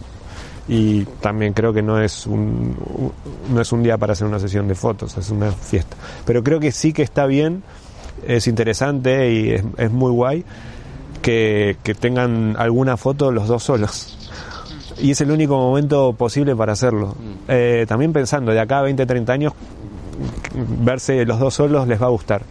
[0.67, 2.75] y también creo que no es un,
[3.53, 5.95] no es un día para hacer una sesión de fotos, es una fiesta.
[6.25, 7.63] Pero creo que sí que está bien,
[8.25, 10.43] es interesante y es, es muy guay
[11.21, 14.17] que, que tengan alguna foto los dos solos.
[14.99, 17.15] Y es el único momento posible para hacerlo.
[17.47, 19.53] Eh, también pensando, de acá a 20, 30 años,
[20.79, 22.41] verse los dos solos les va a gustar.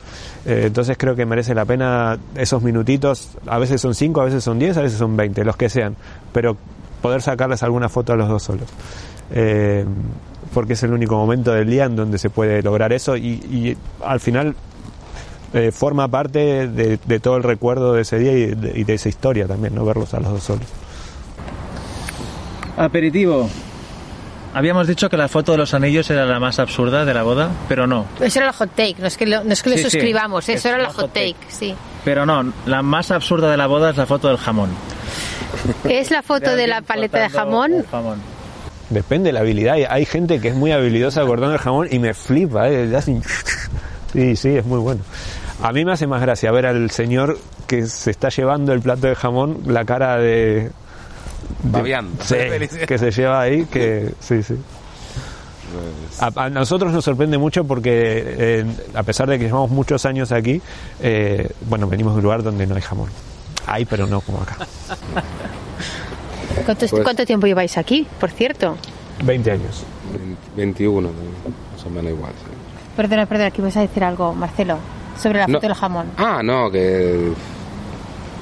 [0.44, 4.44] Eh, entonces creo que merece la pena esos minutitos, a veces son 5, a veces
[4.44, 5.96] son 10, a veces son 20, los que sean,
[6.32, 6.56] pero
[7.03, 8.68] poder sacarles alguna foto a los dos solos.
[9.30, 9.84] Eh,
[10.55, 13.76] porque es el único momento del día en donde se puede lograr eso y, y
[14.05, 14.55] al final
[15.53, 18.94] eh, forma parte de, de todo el recuerdo de ese día y de, y de
[18.94, 20.66] esa historia también, no verlos a los dos solos.
[22.76, 23.49] Aperitivo.
[24.55, 27.51] Habíamos dicho que la foto de los anillos era la más absurda de la boda,
[27.68, 28.07] pero no.
[28.20, 29.90] Eso era la hot take, no es que lo, no es que lo Sí, sí.
[29.90, 31.34] suscribamos, Es eso era la hot take.
[31.34, 31.74] take, sí.
[32.05, 34.70] Pero no, la más absurda de la boda es la foto del jamón.
[35.88, 37.84] Es la foto de la paleta de jamón.
[38.90, 39.76] Depende de la habilidad.
[39.88, 42.68] Hay- gente que es muy habilidosa cortando el jamón y me flipa.
[42.68, 42.88] ¿eh?
[44.12, 45.03] Sí, sí, es muy bueno.
[45.62, 49.09] A mí me hace más gracia ver al señor que se está llevando el plato
[49.09, 50.24] de jamón, la cara de...
[50.24, 50.70] de-
[51.64, 52.24] Babeando.
[52.24, 52.36] Sí,
[52.86, 54.55] que se lleva ahí, que sí, sí.
[56.20, 57.90] A, a nosotros nos sorprende mucho porque
[58.38, 60.62] eh, a pesar de que llevamos muchos años aquí,
[61.01, 63.11] eh, bueno, venimos de un lugar donde no hay jamón.
[63.66, 64.56] Hay, pero no como acá.
[66.64, 68.76] ¿Cuánto, Pues- cuánto tiempo lleváis aquí, por cierto?
[69.24, 69.84] 20 años.
[70.56, 71.08] 21,
[71.74, 72.32] más o menos igual.
[72.32, 72.50] sí.
[72.96, 74.78] Perdona, perdona, aquí vas a decir algo, Marcelo,
[75.20, 75.54] sobre la No.
[75.58, 76.06] foto del jamón.
[76.16, 77.32] Ah, no, que.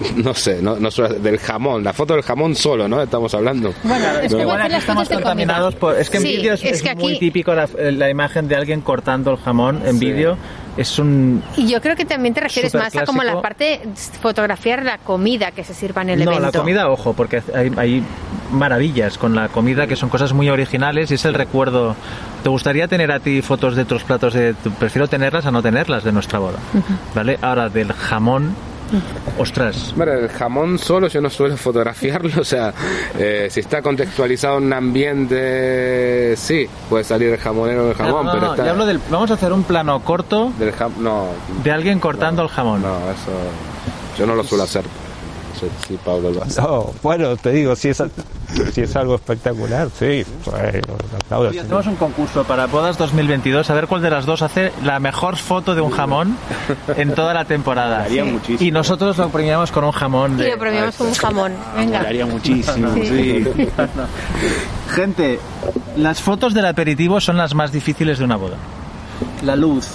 [0.16, 0.88] No sé, no, no
[1.20, 3.00] del jamón, la foto del jamón solo, ¿no?
[3.02, 3.72] Estamos hablando.
[3.84, 5.96] Bueno, es que Igual aquí estamos contaminados por...
[5.96, 8.48] Es que en Sí, vídeo es, es es que muy aquí- típico la, la imagen
[8.48, 10.06] de alguien cortando el jamón en Sí.
[10.06, 10.36] vídeo.
[10.76, 11.40] Es un...
[11.56, 13.80] Y yo creo que también te refieres más a como la parte
[14.20, 16.50] fotografiar la comida que se sirva en el no, evento.
[16.50, 18.02] la comida, ojo, porque hay, hay
[18.50, 21.94] maravillas con la comida que son cosas muy originales y es el recuerdo.
[22.42, 24.34] ¿Te gustaría tener a ti fotos de otros platos?
[24.34, 26.58] de Prefiero tenerlas a no tenerlas de nuestra boda.
[27.14, 27.38] ¿Vale?
[27.40, 28.56] Ahora, del jamón,
[29.38, 29.92] ostras.
[29.96, 32.72] Bueno, el jamón solo yo no suelo fotografiarlo, o sea,
[33.18, 38.22] eh, si está contextualizado en un ambiente, sí, puede salir el jamonero del jamón, No,
[38.24, 38.64] no, pero no, está...
[38.64, 41.28] yo hablo del, vamos a hacer un plano corto del jam- no,
[41.62, 42.82] de alguien cortando el jamón.
[42.82, 43.32] no, eso
[44.18, 44.84] yo no lo suelo hacer.
[45.64, 46.60] No sé si Pablo lo hace.
[46.60, 48.02] No, bueno, te digo, si es,
[48.72, 51.52] si es algo espectacular, sí, pues, lo aplaudo.
[51.52, 55.00] Y hacemos un concurso para bodas 2022 a ver cuál de las dos hace la
[55.00, 56.36] mejor foto de un jamón
[56.96, 58.04] en toda la temporada.
[58.04, 58.68] Haría muchísimo.
[58.68, 60.50] Y nosotros lo premiamos con un jamón Y de...
[60.50, 61.52] lo premiamos con un jamón.
[61.76, 61.98] Venga.
[61.98, 62.94] Molaría muchísimo.
[62.94, 63.06] Sí.
[63.06, 63.68] sí.
[64.90, 65.40] Gente,
[65.96, 68.56] las fotos del aperitivo son las más difíciles de una boda.
[69.42, 69.88] La luz,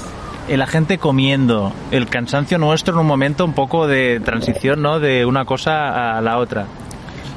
[0.58, 5.00] la gente comiendo, el cansancio nuestro en un momento un poco de transición, ¿no?
[5.00, 6.66] De una cosa a la otra.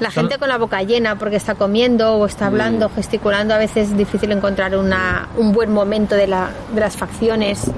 [0.00, 2.94] La gente con la boca llena porque está comiendo o está hablando, Mm.
[2.96, 7.70] gesticulando, a veces es difícil encontrar una, un buen momento de, la, de las facciones.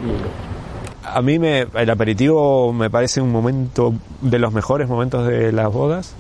[1.05, 5.71] A mí me, el aperitivo me parece un momento de los mejores momentos de las
[5.71, 6.15] bodas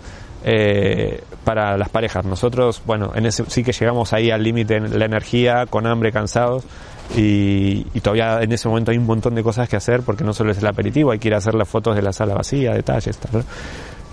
[0.44, 2.26] eh, para las parejas.
[2.26, 6.12] Nosotros, bueno, en ese, sí que llegamos ahí al límite en la energía, con hambre,
[6.12, 6.64] cansados.
[7.16, 10.32] Y, y todavía en ese momento hay un montón de cosas que hacer porque no
[10.32, 12.72] solo es el aperitivo, hay que ir a hacer las fotos de la sala vacía,
[12.72, 13.40] detalles, tal.
[13.40, 13.44] ¿no?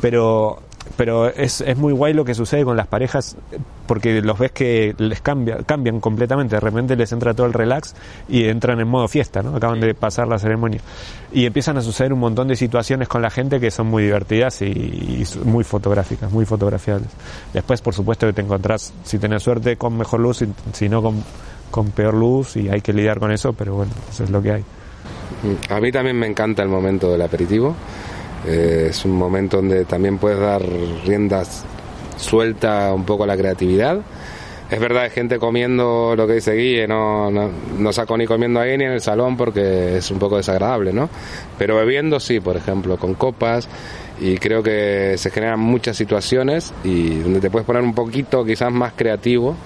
[0.01, 0.59] Pero,
[0.97, 3.37] pero es, es muy guay lo que sucede con las parejas
[3.85, 6.55] porque los ves que les cambia, cambian completamente.
[6.55, 7.93] De repente les entra todo el relax
[8.27, 9.55] y entran en modo fiesta, ¿no?
[9.55, 10.81] Acaban de pasar la ceremonia.
[11.31, 14.61] Y empiezan a suceder un montón de situaciones con la gente que son muy divertidas
[14.61, 17.09] y, y muy fotográficas, muy fotografiables.
[17.53, 21.01] Después, por supuesto, que te encontrás, si tenés suerte, con mejor luz, si, si no
[21.01, 21.23] con,
[21.71, 24.51] con peor luz y hay que lidiar con eso, pero bueno, eso es lo que
[24.51, 24.63] hay.
[25.69, 27.75] A mí también me encanta el momento del aperitivo.
[28.45, 30.61] Eh, es un momento donde también puedes dar
[31.05, 31.65] riendas
[32.17, 34.01] suelta un poco a la creatividad.
[34.69, 38.61] Es verdad, hay gente comiendo lo que dice Guille, no, no, no saco ni comiendo
[38.61, 41.09] ahí ni en el salón porque es un poco desagradable, ¿no?
[41.57, 43.67] Pero bebiendo sí, por ejemplo, con copas
[44.21, 48.71] y creo que se generan muchas situaciones y donde te puedes poner un poquito quizás
[48.71, 49.57] más creativo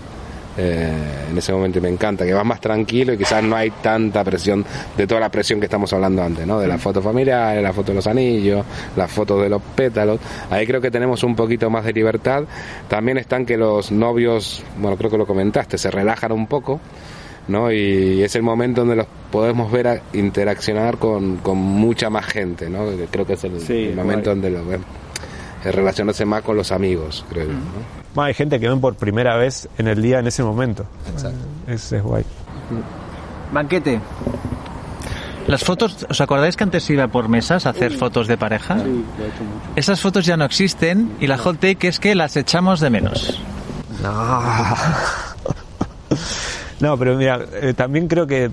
[0.57, 0.91] eh,
[1.31, 4.23] en ese momento y me encanta, que vas más tranquilo y quizás no hay tanta
[4.23, 6.59] presión de toda la presión que estamos hablando antes, ¿no?
[6.59, 10.19] De la foto familiar, la foto de los anillos, las fotos de los pétalos.
[10.49, 12.43] Ahí creo que tenemos un poquito más de libertad.
[12.87, 16.79] También están que los novios, bueno, creo que lo comentaste, se relajan un poco.
[17.47, 17.71] ¿no?
[17.71, 22.69] Y es el momento donde los podemos ver a interaccionar con, con mucha más gente,
[22.71, 22.85] ¿no?
[23.11, 24.41] Creo que es el, Sí, el momento guay.
[24.41, 24.81] donde lo ven.
[25.63, 28.04] Relacionarse más con los amigos, creo yo, ¿no?
[28.15, 30.85] Bueno, hay gente que ven por primera vez en el día en ese momento.
[31.67, 32.23] Es, es guay.
[33.51, 33.99] Banquete.
[35.47, 38.79] Las fotos, ¿os acordáis que antes iba por mesas a hacer fotos de pareja?
[38.79, 39.67] Sí, lo he hecho mucho.
[39.75, 43.39] Esas fotos ya no existen y la hot take es que las echamos de menos.
[46.79, 48.49] No, pero mira, eh, también creo que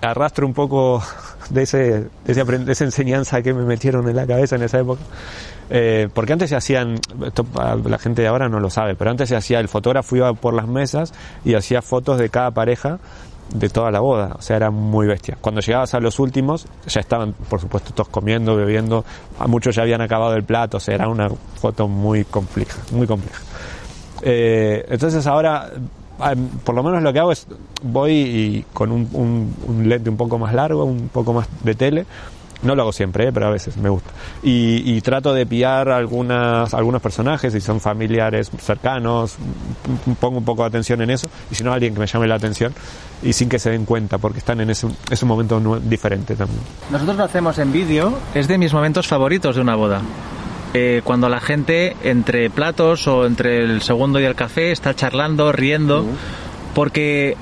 [0.00, 1.02] arrastro un poco
[1.48, 4.78] de, ese, de, ese de esa enseñanza que me metieron en la cabeza en esa
[4.78, 5.00] época.
[5.72, 9.10] Eh, porque antes se hacían, esto para la gente de ahora no lo sabe, pero
[9.10, 11.14] antes se hacía, el fotógrafo iba por las mesas
[11.44, 12.98] y hacía fotos de cada pareja
[13.54, 15.36] de toda la boda, o sea, era muy bestia.
[15.40, 19.04] Cuando llegabas a los últimos, ya estaban, por supuesto, todos comiendo, bebiendo,
[19.38, 21.28] a muchos ya habían acabado el plato, o sea, era una
[21.60, 23.40] foto muy compleja, muy compleja.
[24.22, 25.70] Eh, entonces ahora,
[26.20, 27.46] ah, por lo menos lo que hago es,
[27.82, 29.08] voy y con un-
[29.66, 32.06] un lente un poco más largo, un poco más de tele,
[32.62, 34.10] no lo hago siempre, eh, pero a veces me gusta.
[34.42, 39.36] Y, y trato de pillar algunas, algunos personajes, si son familiares cercanos,
[40.20, 42.36] pongo un poco de atención en eso, y si no, alguien que me llame la
[42.36, 42.72] atención,
[43.22, 46.60] y sin que se den cuenta, porque están en ese, es un momento diferente también.
[46.90, 50.00] Nosotros lo hacemos en vídeo, es de mis momentos favoritos de una boda.
[50.72, 55.50] Eh, cuando la gente entre platos o entre el segundo y el café está charlando,
[55.50, 56.04] riendo,
[56.74, 57.36] porque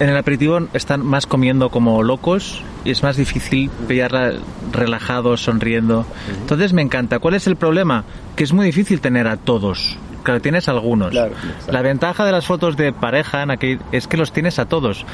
[0.00, 4.32] en el aperitivo están más comiendo como locos y es más difícil pillarla
[4.72, 6.06] relajados, sonriendo.
[6.40, 7.18] Entonces me encanta.
[7.18, 8.04] ¿Cuál es el problema?
[8.36, 9.96] Que es muy difícil tener a todos.
[10.22, 11.10] Claro, tienes algunos.
[11.10, 11.32] Claro.
[11.70, 15.04] La ventaja de las fotos de pareja en aquel- es que los tienes a todos.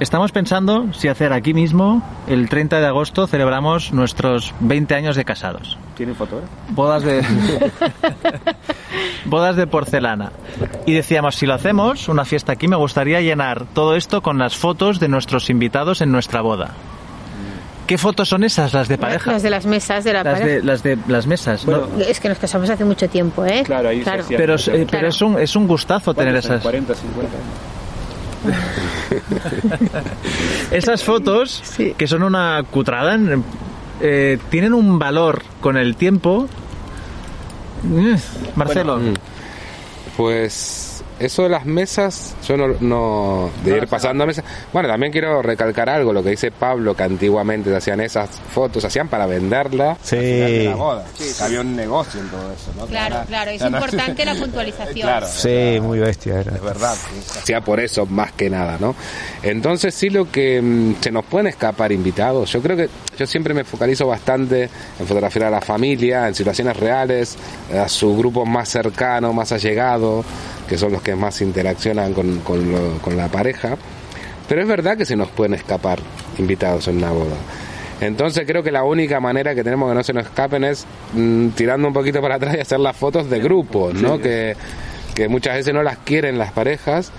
[0.00, 5.24] Estamos pensando si hacer aquí mismo, el 30 de agosto, celebramos nuestros 20 años de
[5.24, 5.76] casados.
[5.96, 6.52] ¿Tienen fotógrafo?
[6.70, 7.24] Bodas de.
[9.24, 10.32] bodas de porcelana.
[10.86, 14.56] Y decíamos, si lo hacemos, una fiesta aquí, me gustaría llenar todo esto con las
[14.56, 16.70] fotos de nuestros invitados en nuestra boda.
[17.88, 18.74] ¿Qué fotos son esas?
[18.74, 19.32] Las de pareja.
[19.32, 20.56] Las de las mesas de la Las pareja.
[20.56, 21.66] de, las de las mesas.
[21.66, 21.88] ¿no?
[21.98, 23.62] Es que nos casamos hace mucho tiempo, ¿eh?
[23.64, 24.36] Claro, ahí se.
[24.36, 25.08] Pero, eh, pero Claro.
[25.08, 26.62] es, un, es un gustazo tener esas.
[26.62, 27.36] 40, 50
[30.70, 31.62] Esas fotos,
[31.96, 33.18] que son una cutrada,
[34.00, 36.46] eh, tienen un valor con el tiempo.
[37.84, 38.14] Mm,
[38.54, 38.98] Marcelo.
[38.98, 39.14] Mm.
[40.16, 40.87] Pues
[41.18, 44.44] eso de las mesas, yo no, no de ir pasando a mesas.
[44.72, 48.82] Bueno, también quiero recalcar algo, lo que dice Pablo, que antiguamente se hacían esas fotos,
[48.82, 49.96] se hacían para venderla.
[50.02, 50.16] Sí.
[50.16, 51.04] de la boda.
[51.42, 52.86] Había un negocio en todo eso, ¿no?
[52.86, 55.08] Claro, Ahora- claro, es importante la puntualización.
[55.08, 55.26] Claro.
[55.28, 56.54] Sí, muy bestia era.
[56.54, 56.94] Es verdad,
[57.40, 58.94] hacía por eso más que nada, ¿no?
[59.42, 62.52] Entonces sí lo que mm, se nos pueden escapar invitados.
[62.52, 62.88] Yo creo que
[63.18, 64.64] yo siempre me focalizo bastante
[64.98, 67.36] en fotografiar a la familia, en situaciones reales,
[67.76, 70.24] a su grupo más cercano, más allegado,
[70.68, 73.76] que son los que más interaccionan con, con lo- con la pareja.
[74.48, 75.98] Pero es verdad que se nos pueden escapar
[76.38, 77.36] invitados en una boda.
[78.00, 81.48] Entonces creo que la única manera que tenemos que no se nos escapen es mm,
[81.48, 84.18] tirando un poquito para atrás y hacer las fotos de grupo, ¿no?
[84.18, 84.54] Que,
[85.14, 87.10] que muchas veces no las quieren las parejas,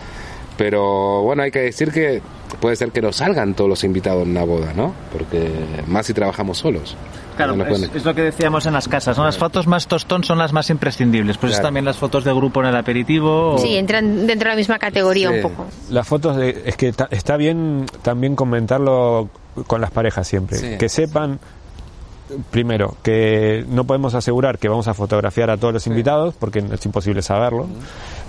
[0.60, 2.22] pero bueno, hay que decir que
[2.60, 4.94] puede ser que no salgan todos los invitados en una boda, ¿no?
[5.14, 5.50] Porque
[5.88, 6.98] más si trabajamos solos.
[7.38, 9.24] Claro, No es, lo que decíamos en las casas, ¿no?
[9.24, 11.38] Las fotos más tostón son las más imprescindibles.
[11.38, 13.54] Pues es también las fotos de grupo en el aperitivo.
[13.54, 15.36] o- Sí, entran dentro de la misma categoría Sí.
[15.38, 15.66] un poco.
[15.90, 19.30] Las fotos de, es que ta- está bien también comentarlo
[19.68, 20.78] con las parejas siempre, Sí.
[20.78, 21.40] que sepan
[22.52, 26.86] primero que no podemos asegurar que vamos a fotografiar a todos los invitados porque es
[26.86, 27.68] imposible saberlo.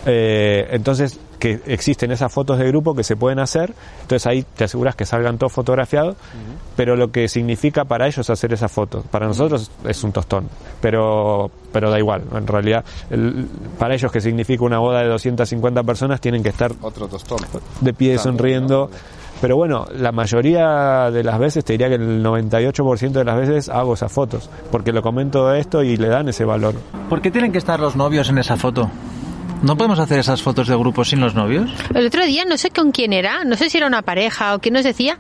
[0.07, 3.73] Eh, entonces que existen esas fotos de grupo que se pueden hacer,
[4.03, 6.17] entonces ahí te aseguras que salgan todos fotografiados,
[6.77, 10.49] pero lo que significa para ellos hacer esas fotos, para nosotros es un tostón,
[10.83, 13.47] pero pero da igual, en realidad el-
[13.79, 17.39] para ellos que significa una boda de 250 personas tienen que estar Otro tostón.
[17.81, 18.91] de pie sonriendo.
[19.41, 23.71] Pero bueno, la mayoría de las veces, te diría que el 98% de las veces
[23.71, 26.75] hago esas fotos, porque lo comento esto y le dan ese valor.
[27.09, 28.91] ¿Por qué tienen que estar los novios en esa foto?
[29.63, 31.71] ¿No podemos hacer esas fotos de grupo sin los novios?
[31.95, 34.59] El otro día, no sé con quién era, no sé si era una pareja o
[34.59, 35.19] quién nos decía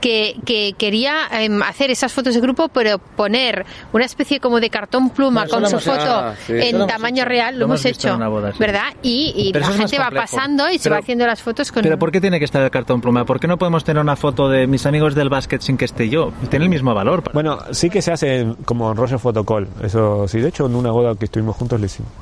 [0.00, 4.70] que, que quería em, hacer esas fotos de grupo, pero poner una especie como de
[4.70, 6.10] cartón pluma No, con su foto hecho.
[6.12, 6.52] Ah, sí.
[6.56, 7.28] En tamaño hecho.
[7.28, 8.58] real, lo, Lo hemos hecho, en una boda, sí.
[8.60, 8.92] ¿verdad?
[9.02, 11.82] Y, y la gente va pasando y se Pero- va haciendo las fotos con...
[11.82, 13.24] Pero ¿por qué tiene que estar el cartón pluma?
[13.24, 16.08] ¿Por qué no podemos tener una foto de mis amigos del básquet sin que esté
[16.08, 16.32] yo?
[16.48, 17.24] Tiene el mismo valor.
[17.34, 21.16] Bueno, sí que se hace como rollo fotocall, eso sí, de hecho en una boda
[21.16, 22.12] que estuvimos juntos lo hicimos.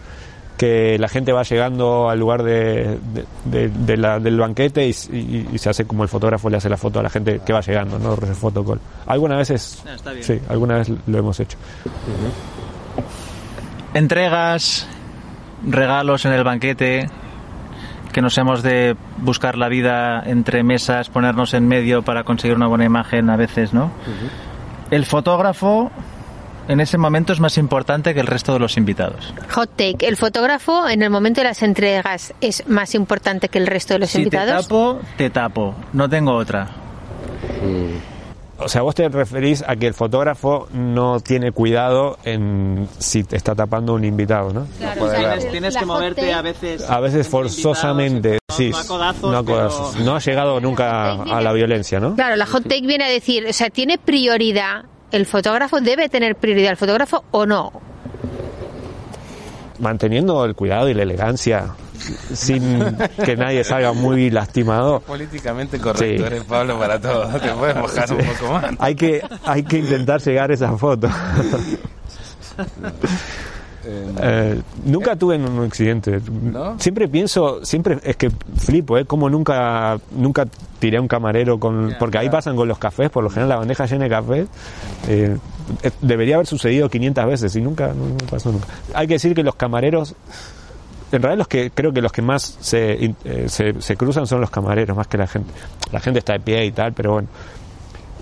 [0.59, 4.91] Que la gente va llegando al lugar de, de- de- de la- del banquete y,
[5.13, 7.53] y- y se hace como el fotógrafo le hace la foto a la gente que
[7.53, 8.17] va llegando, ¿no?
[8.17, 8.81] Rollo fotocall.
[9.07, 10.25] Algunas veces, Ah, está bien.
[10.25, 11.57] sí, alguna vez lo hemos hecho.
[13.95, 14.87] Entregas,
[15.67, 17.09] regalos en el banquete,
[18.13, 22.67] que nos hemos de buscar la vida entre mesas, ponernos en medio para conseguir una
[22.67, 23.91] buena imagen a veces, ¿no?
[24.91, 25.91] El fotógrafo
[26.69, 29.33] en ese momento es más importante que el resto de los invitados.
[29.55, 33.67] Hot take, el fotógrafo en el momento de las entregas es más importante que el
[33.67, 34.63] resto de los Si te invitados.
[34.69, 35.75] tapo, te tapo.
[35.93, 36.69] No tengo otra.
[38.61, 43.37] O sea, vos te referís a que el fotógrafo no tiene cuidado en si te
[43.37, 44.67] está tapando un invitado, ¿no?
[44.79, 46.83] Claro, o sea, Tienes que moverte a veces.
[46.91, 48.71] A veces forzosamente, sí.
[48.71, 49.91] no a codazos, no a codazos.
[49.93, 52.17] pero- No ha llegado nunca a la violencia, ¿no?
[52.17, 55.81] Claro, la hot take viene a decir, o sea, ¿tiene prioridad el fotógrafo?
[55.81, 57.73] ¿Debe tener prioridad el fotógrafo o no?
[59.79, 61.67] Manteniendo el cuidado y la elegancia
[62.33, 65.01] sin que nadie salga muy lastimado.
[65.01, 66.27] Políticamente correcto, Sí.
[66.27, 67.27] eres Pablo para todo.
[67.39, 68.65] Te puedes mojar un poco más.
[68.79, 71.09] Hay que, hay que intentar llegar a esa foto.
[74.21, 76.21] Eh, nunca tuve un accidente.
[76.31, 76.79] ¿No?
[76.79, 79.05] Siempre pienso, siempre es que flipo, ¿eh?
[79.05, 80.47] Como nunca, nunca
[80.79, 83.57] tiré a un camarero con, porque ahí pasan con los cafés, por lo general la
[83.57, 84.47] bandeja llena de cafés.
[85.09, 85.37] eh,
[85.83, 88.67] eh, debería haber sucedido 500 veces y nunca, no, no pasó nunca.
[88.95, 90.15] Hay que decir que los camareros,
[91.13, 93.13] en realidad los que creo que los que más eh,
[93.49, 95.53] se, se cruzan son los camareros, más que la gente.
[95.93, 97.29] La gente está de pie y tal, pero bueno.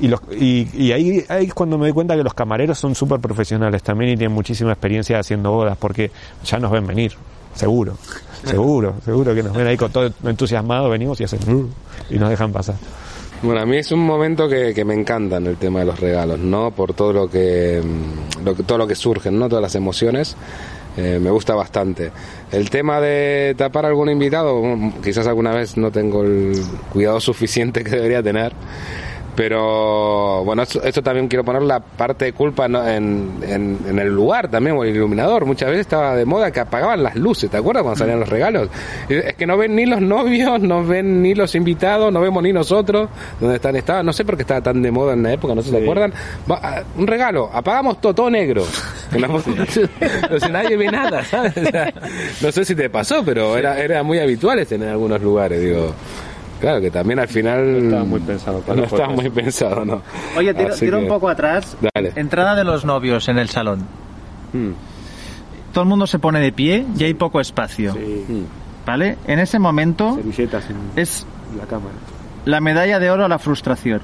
[0.01, 2.95] Y, los, y, y ahí, ahí es cuando me doy cuenta que los camareros son
[2.95, 6.11] súper profesionales también y tienen muchísima experiencia haciendo bodas porque
[6.45, 7.13] ya nos ven venir,
[7.55, 7.97] seguro,
[8.45, 11.67] seguro, seguro que nos ven ahí con todo entusiasmado, venimos y hacen "Uh",
[12.11, 12.75] y nos dejan pasar.
[13.43, 16.01] Bueno, a mí es un momento que, que me encanta en el tema de los
[16.01, 16.71] regalos, ¿no?
[16.71, 19.49] Por todo lo que, mm, lo que- todo lo que surgen, ¿no?
[19.49, 20.37] Todas las emociones.
[20.99, 22.11] eh, me gusta bastante.
[22.51, 26.55] El tema de tapar a algún invitado, mm, quizás alguna vez no tengo el
[26.91, 28.55] cuidado suficiente que debería tener.
[29.37, 32.87] Pero bueno, esto, esto también quiero poner la parte de culpa ¿no?
[32.87, 35.45] en, en- en el lugar también, o el iluminador.
[35.45, 38.69] Muchas veces estaba de moda que apagaban las luces, ¿te acuerdas cuando salían los regalos?
[39.09, 42.53] Es que no ven ni los novios, no ven ni los invitados, no vemos ni
[42.53, 43.09] nosotros
[43.39, 43.77] donde están.
[43.77, 45.77] Estaba, no sé por qué estaba tan de moda en la época, no sé si
[45.77, 46.13] se acuerdan.
[46.51, 48.65] Va, a- un regalo, apagamos todo, todo negro.
[49.19, 49.29] No,
[50.31, 51.57] no sé, nadie ve nada, ¿sabes?
[51.57, 51.93] O sea,
[52.41, 55.93] no sé si te pasó, pero era, era muy habitual en algunos lugares, digo.
[56.61, 60.03] Claro que también al final no estaba muy pensado para no estaba muy pensado, no.
[60.37, 61.77] Oye, tira, Así tira un poco atrás.
[61.95, 62.13] Dale.
[62.17, 63.81] Entrada de los novios en el salón.
[64.53, 64.71] Mm,
[65.73, 67.93] Todo el mundo se pone de pie y hay poco espacio.
[67.95, 68.47] sí.
[68.87, 69.19] ¿Vale?
[69.27, 71.27] En ese momento Servilletas en es
[71.59, 71.97] la cámara.
[72.45, 74.01] la medalla de oro a la frustración.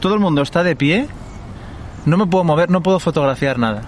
[0.00, 1.06] Todo el mundo está de pie,
[2.04, 3.82] no me puedo mover, no puedo fotografiar nada.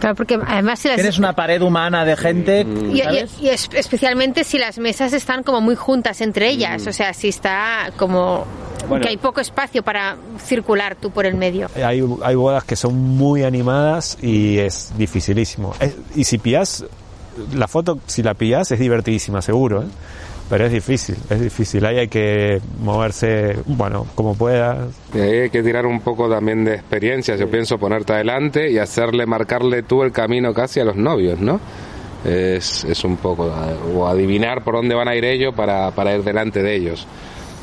[0.00, 0.96] Claro, porque además si las...
[0.96, 3.32] Tienes una pared humana de gente, Y, ¿sabes?
[3.40, 7.12] y- y es- especialmente si las mesas están como muy juntas entre ellas, o sea,
[7.14, 8.44] si está como
[8.88, 9.02] Bueno.
[9.02, 11.68] que hay poco espacio para circular tú por el medio.
[11.76, 15.74] Hay, hay bodas que son muy animadas y es dificilísimo.
[15.80, 16.84] Es- y si pillas,
[17.54, 19.86] la foto, si la pillas, es divertidísima, seguro, ¿eh?
[20.50, 21.84] Pero es difícil, es difícil.
[21.86, 24.88] Ahí hay que moverse, bueno, como puedas.
[25.14, 28.78] Y ahí hay que tirar un poco también de experiencia, yo pienso ponerte adelante y
[28.78, 31.60] hacerle, marcarle tú el camino casi a los novios, ¿no?
[32.24, 33.52] Es, es un poco,
[33.94, 37.06] o adivinar por dónde van a ir ellos para, para ir delante de ellos.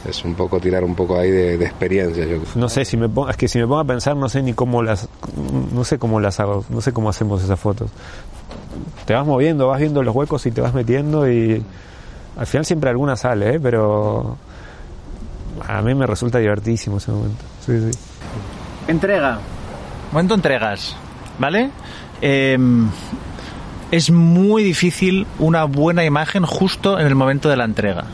[0.07, 2.51] Es un poco tirar un poco ahí de, de experiencia, yo creo.
[2.55, 4.53] No sé, si me pongo, es que si me pongo a pensar, no sé ni
[4.53, 5.07] cómo las,
[5.71, 7.91] no sé cómo las hago, no sé cómo hacemos esas fotos.
[9.05, 11.63] Te vas moviendo, vas viendo los huecos y te vas metiendo y
[12.37, 13.59] al final siempre alguna sale, ¿eh?
[13.59, 14.37] pero
[15.67, 17.43] a mí me resulta divertísimo ese momento.
[17.65, 17.99] Sí, sí.
[18.87, 19.39] Entrega.
[20.11, 20.95] Momento entregas,
[21.39, 21.69] ¿vale?
[22.21, 22.57] Eh,
[23.91, 28.05] es muy difícil una buena imagen justo en el momento de la entrega.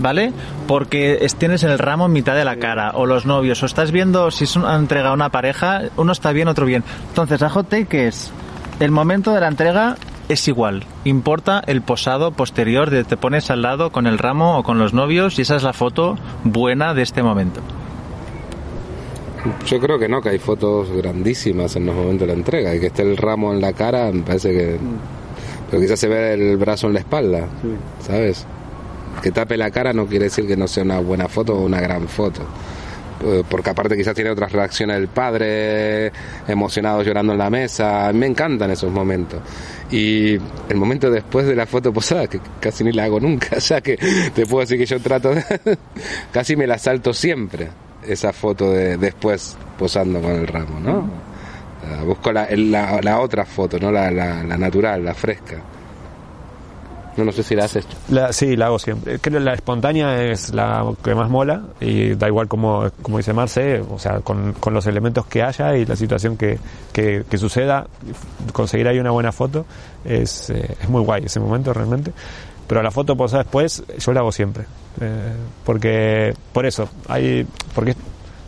[0.00, 0.32] ¿Vale?
[0.68, 3.90] Porque es- tienes el ramo en mitad de la cara, o los novios, o estás
[3.90, 6.84] viendo si es una entrega a una pareja, uno está bien, otro bien.
[7.08, 8.30] Entonces, la hot take es,
[8.78, 9.96] el momento de la entrega
[10.28, 14.62] es igual, importa el posado posterior, de te pones al lado con el ramo o
[14.62, 17.60] con los novios y esa es la foto buena de este momento.
[19.66, 22.80] Yo creo que no, que hay fotos grandísimas en los momentos de la entrega, y
[22.80, 24.78] que esté el ramo en la cara, me parece que...
[25.70, 27.46] Pero quizás se ve el brazo en la espalda,
[28.00, 28.46] ¿sabes?
[29.22, 31.80] Que tape la cara no quiere decir que no sea una buena foto o una
[31.80, 32.42] gran foto.
[33.24, 36.12] Eh, Porque aparte quizás tiene otras reacciones del padre,
[36.46, 38.10] emocionado llorando en la mesa.
[38.12, 39.40] Me encantan esos momentos.
[39.90, 43.80] Y el momento después de la foto posada, que casi ni la hago nunca, ya
[43.80, 43.96] que
[44.34, 45.42] te puedo decir que yo trato de...
[46.32, 47.68] casi me la salto siempre,
[48.06, 51.10] esa foto de después posando con el ramo, ¿no?
[51.84, 53.90] Ah, Busco la, la, la otra foto, ¿no?
[53.90, 55.56] La, la, la natural, la fresca.
[57.18, 57.84] No, no sé si la haces.
[58.08, 59.18] La, sí, la hago siempre.
[59.18, 63.32] Creo que la espontánea es la que más mola y da igual como, como dice
[63.32, 66.60] Marce, o sea, con, con los elementos que haya y la situación que,
[66.92, 67.88] que, que suceda,
[68.52, 69.66] conseguir ahí una buena foto
[70.04, 72.12] es, eh, es muy guay ese momento realmente.
[72.68, 74.64] Pero la foto posada después yo la hago siempre.
[75.00, 75.32] Eh,
[75.64, 77.44] porque, por eso, hay,
[77.74, 77.96] porque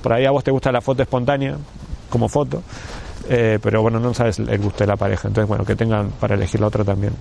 [0.00, 1.56] por ahí a vos te gusta la foto espontánea
[2.08, 2.62] como foto,
[3.28, 5.26] eh, pero bueno, no sabes el gusto de la pareja.
[5.26, 7.14] Entonces, bueno, que tengan para elegir la otra también.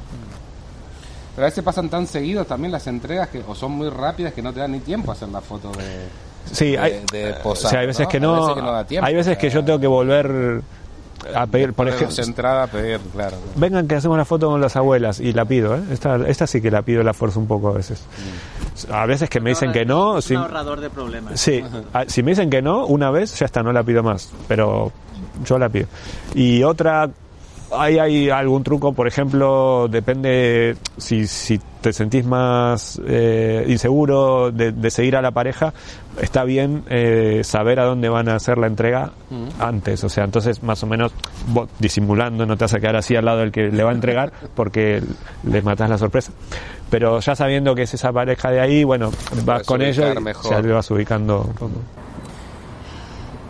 [1.39, 4.41] Pero a veces pasan tan seguidos también las entregas que o son muy rápidas que
[4.41, 6.07] no te dan ni tiempo a hacer la foto de,
[6.51, 8.09] Sí, de, hay, de o posar, sea, hay veces ¿no?
[8.11, 9.07] que no, veces que no da tiempo.
[9.07, 10.61] hay veces que yo tengo que volver
[11.33, 13.37] a pedir, por ejemplo, entrada a pedir, claro.
[13.55, 15.81] vengan que hacemos la foto con las abuelas y la pido, ¿eh?
[15.91, 18.03] Esta, esta sí que la pido, la fuerzo un poco a veces.
[18.91, 21.39] A veces que me dicen que no, si, ahorrador de problemas.
[21.39, 21.63] sí,
[21.93, 24.91] a- si me dicen que no, una vez ya está, no la pido más, pero
[25.45, 25.87] yo la pido.
[26.35, 27.09] Y otra
[27.71, 34.71] Ahí hay algún truco, por ejemplo, depende si, si te sentís más eh, inseguro de,
[34.71, 35.73] de seguir a la pareja,
[36.21, 39.11] está bien eh, saber a dónde van a hacer la entrega
[39.59, 40.03] antes.
[40.03, 41.13] O sea, entonces más o menos
[41.47, 43.93] vos disimulando, no te vas a quedar así al lado del que le va a
[43.93, 45.01] entregar porque
[45.43, 46.31] le matas la sorpresa.
[46.89, 49.11] Pero ya sabiendo que es esa pareja de ahí, bueno,
[49.45, 51.47] vas con ellos y ya te vas ubicando.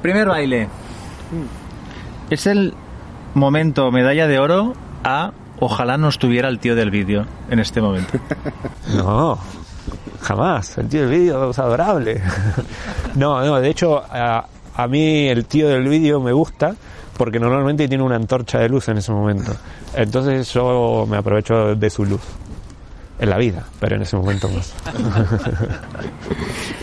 [0.01, 0.67] Primer baile.
[2.30, 2.74] Es el
[3.34, 4.74] momento medalla de oro
[5.04, 8.18] a ojalá no estuviera el tío del vídeo en este momento.
[8.96, 9.38] No,
[10.22, 10.78] jamás.
[10.78, 12.22] El tío del vídeo es adorable.
[13.16, 16.76] No, no, de hecho, a, a mí el tío del vídeo me gusta
[17.18, 19.52] porque normalmente tiene una antorcha de luz en ese momento.
[19.94, 22.22] Entonces yo me aprovecho de su luz.
[23.20, 24.74] En la vida, pero en ese momento más.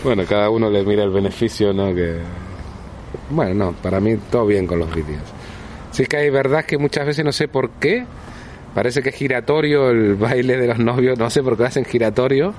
[0.03, 1.93] Bueno, cada uno le mira el beneficio, ¿no?
[1.93, 2.19] Que...
[3.31, 5.23] Bueno, no, para mí todo bien con los vídeos.
[5.97, 8.05] Sí que hay verdad que muchas veces no sé por qué,
[8.75, 12.53] parece que es giratorio el baile de los novios, no sé por qué hacen giratorio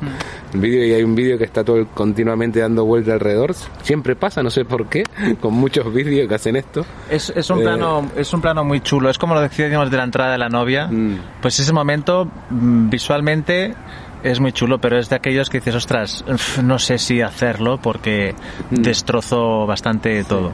[0.53, 3.55] el vídeo y hay un vídeo que está todo continuamente dando vuelta alrededor.
[3.83, 5.05] Siempre pasa, no sé por qué,
[5.41, 6.85] con muchos vídeos que hacen esto.
[7.09, 7.63] Es, es un Eh.
[7.63, 9.09] plano es un plano muy chulo.
[9.09, 10.89] Es como lo decíamos de la entrada de la novia.
[10.89, 11.19] Mm.
[11.41, 13.75] Pues ese momento mm, visualmente
[14.25, 16.25] es muy chulo, pero es de aquellos que dices, ostras,
[16.65, 18.35] no sé si hacerlo porque
[18.71, 18.83] Mm.
[18.83, 20.51] destrozo bastante todo.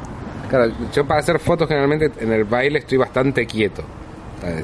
[0.48, 3.82] Claro, yo para hacer fotos generalmente en el baile estoy bastante quieto.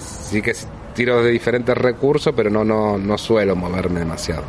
[0.00, 0.52] Sí que
[0.94, 4.42] tiro de diferentes recursos, pero no, no, no suelo moverme demasiado.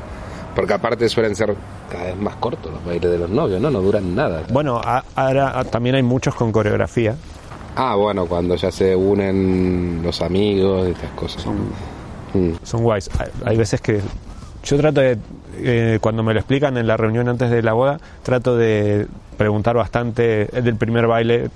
[0.55, 1.55] Porque aparte suelen ser
[1.89, 3.71] cada vez más cortos los bailes de los novios, ¿no?
[3.71, 4.43] No duran nada.
[4.51, 7.15] Bueno, a- ahora también hay muchos con coreografía.
[7.77, 11.45] Ah, bueno, cuando ya se unen los amigos y estas cosas.
[12.33, 12.51] Mm.
[12.63, 13.09] son guays.
[13.17, 14.01] Hay, hay veces que
[14.63, 15.17] yo trato de,
[15.57, 19.07] eh, cuando me lo explican en la reunión antes de la boda, trato de
[19.37, 21.49] preguntar bastante eh, del primer baile, eh,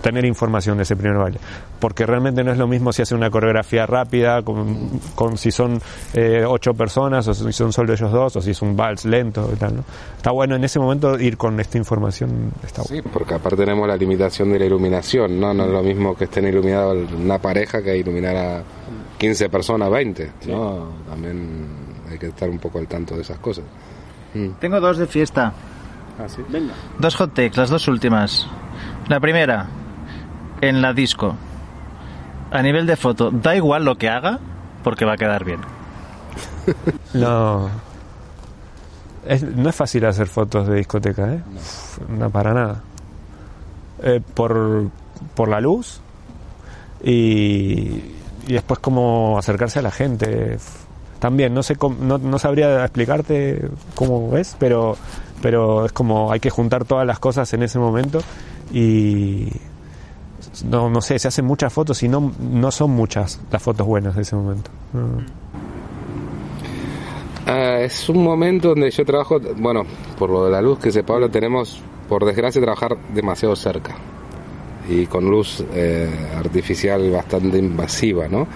[0.00, 1.38] tener información de ese primer baile.
[1.80, 5.80] Porque realmente no es lo mismo si hace una coreografía rápida, con, con si son
[6.14, 9.50] eh, ocho personas, o si son solo ellos dos, o si es un vals lento
[9.52, 9.84] y tal, ¿no?
[10.16, 13.02] Está bueno en ese momento ir con esta información, está bueno.
[13.02, 15.52] Sí, porque aparte tenemos la limitación de la iluminación, ¿no?
[15.52, 18.62] No es lo mismo que estén iluminados una pareja que iluminar a
[19.18, 20.92] 15 personas, 20, ¿no?
[21.08, 21.66] También
[22.10, 23.64] hay que estar un poco al tanto de esas cosas.
[24.60, 25.52] Tengo dos de fiesta.
[26.48, 26.72] Venga.
[26.98, 28.46] Dos hot takes, las dos últimas.
[29.08, 29.66] La primera,
[30.60, 31.34] en la disco.
[32.50, 34.38] A nivel de foto, da igual lo que haga,
[34.82, 35.60] porque va a quedar bien.
[37.14, 37.68] No.
[39.26, 41.40] Es- no es fácil hacer fotos de discoteca, ¿eh?
[42.08, 42.82] No, para nada.
[44.02, 44.88] Eh, por,
[45.34, 46.00] por la luz
[47.02, 47.12] y,
[48.46, 50.58] y después como acercarse a la gente.
[51.18, 54.96] También, no sé cómo- no, no sabría explicarte cómo es, pero,
[55.42, 58.20] pero es como hay que juntar todas las cosas en ese momento
[58.72, 59.48] y
[60.64, 64.16] no, no sé, se hacen muchas fotos y no, no son muchas las fotos buenas
[64.16, 64.70] de ese momento.
[67.46, 69.84] Ah, es un momento donde yo trabajo, bueno,
[70.18, 73.94] por lo de la luz que se Pablo, tenemos, por desgracia, trabajar demasiado cerca
[74.88, 78.46] y con luz eh, artificial bastante invasiva, ¿no?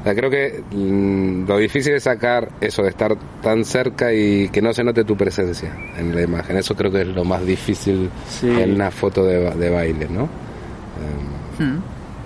[0.00, 4.48] O sea, creo que mm, lo difícil es sacar eso de estar tan cerca y
[4.48, 6.56] que no se note tu presencia en la imagen.
[6.56, 8.48] Eso creo que es lo más difícil Sí.
[8.48, 10.22] en una foto de, de baile, ¿no?
[10.24, 10.28] Eh,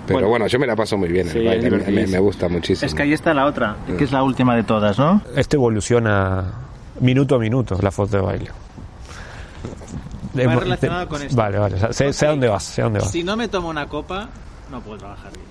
[0.07, 0.47] Pero bueno, Bueno.
[0.47, 2.85] yo me la paso muy bien en Sí, el baile, me, me- gusta muchísimo.
[2.87, 5.21] Es que ahí está la otra, que es la última de todas, ¿no?
[5.35, 6.45] Esto evoluciona
[7.01, 8.51] minuto a minuto, la foto de baile.
[10.37, 11.35] Hemos- relacionado con esto.
[11.35, 13.11] Vale, vale, sé, sé a dónde vas, sé a dónde vas.
[13.11, 14.29] Si no me tomo una copa,
[14.71, 15.45] no puedo trabajar bien.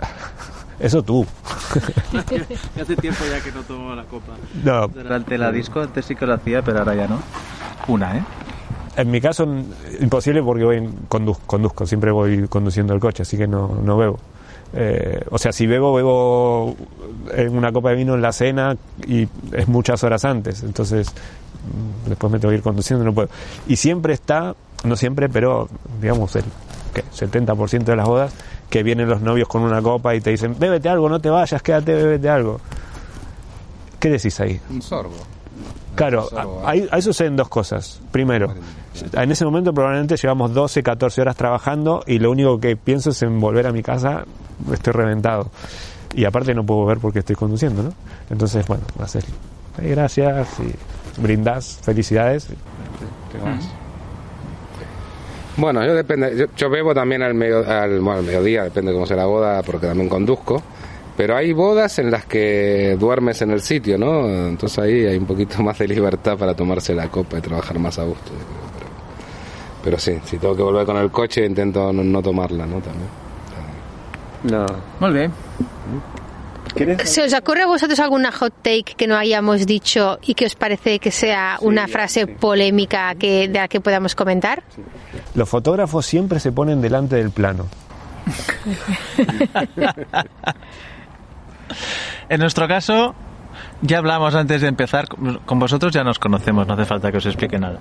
[0.80, 1.26] Eso tú.
[2.80, 4.32] Hace tiempo ya que no tomo la copa.
[4.64, 7.18] No, Durante la disco antes sí que lo hacía, pero ahora ya no.
[7.88, 8.22] Una, ¿eh?
[8.96, 9.64] en mi caso n-
[10.00, 13.96] imposible porque voy en- condu- conduzco, siempre voy conduciendo el coche, así que no, no
[13.96, 14.18] bebo.
[14.72, 16.76] Eh, o sea, si bebo, bebo
[17.34, 18.76] en una copa de vino en la cena
[19.06, 23.28] y es muchas horas antes, entonces mm, después me tengo que ir conduciendo, no puedo.
[23.68, 24.54] Y siempre está,
[24.84, 25.68] no siempre, pero
[26.00, 26.44] digamos el
[26.94, 27.04] ¿qué?
[27.04, 28.32] 70% de las bodas,
[28.70, 31.60] que vienen los novios con una copa y te dicen, bébete algo, no te vayas,
[31.62, 32.60] quédate, bébete algo.
[33.98, 34.58] ¿Qué decís ahí?
[34.70, 35.14] Un sorbo.
[35.94, 38.00] Claro, Sorbo, ahí, ahí suceden dos cosas.
[38.12, 38.54] Primero,
[39.12, 43.20] en ese momento probablemente llevamos 12, 14 horas trabajando y lo único que pienso es
[43.22, 44.24] en volver a mi casa,
[44.72, 45.50] estoy reventado.
[46.14, 47.92] Y aparte no puedo ver porque estoy conduciendo, ¿no?
[48.30, 49.24] Entonces, bueno, haces
[49.78, 52.46] "Ay, gracias y brindas, felicidades.
[52.46, 53.64] te vas.
[55.60, 59.04] Bueno, yo depende, yo, yo bebo también al, medio, al, bueno, al mediodía, depende cómo
[59.04, 60.62] sea la boda, porque también conduzco.
[61.18, 64.26] Pero hay bodas en las que duermes en el sitio, ¿no?
[64.26, 67.98] Entonces ahí hay un poquito más de libertad para tomarse la copa y trabajar más
[67.98, 68.30] a gusto.
[68.30, 68.90] yo creo, Pero,
[69.84, 72.80] pero sí, si tengo que volver con el coche intento no, no tomarla, ¿no?
[72.80, 73.20] También.
[74.44, 74.64] No.
[74.98, 75.30] Molt bé.
[77.04, 80.54] ¿Se os ocurre a vosotros alguna hot take que no hayamos dicho y que os
[80.54, 84.62] parece que sea una frase polémica que, de la que podamos comentar?
[85.34, 87.66] Los fotógrafos siempre se ponen delante del plano.
[92.28, 93.14] En nuestro caso,
[93.82, 97.26] ya hablamos antes de empezar, con vosotros ya nos conocemos, no hace falta que os
[97.26, 97.80] explique nada.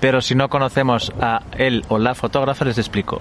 [0.00, 3.20] Pero si no conocemos a él o la fotógrafa, les explico.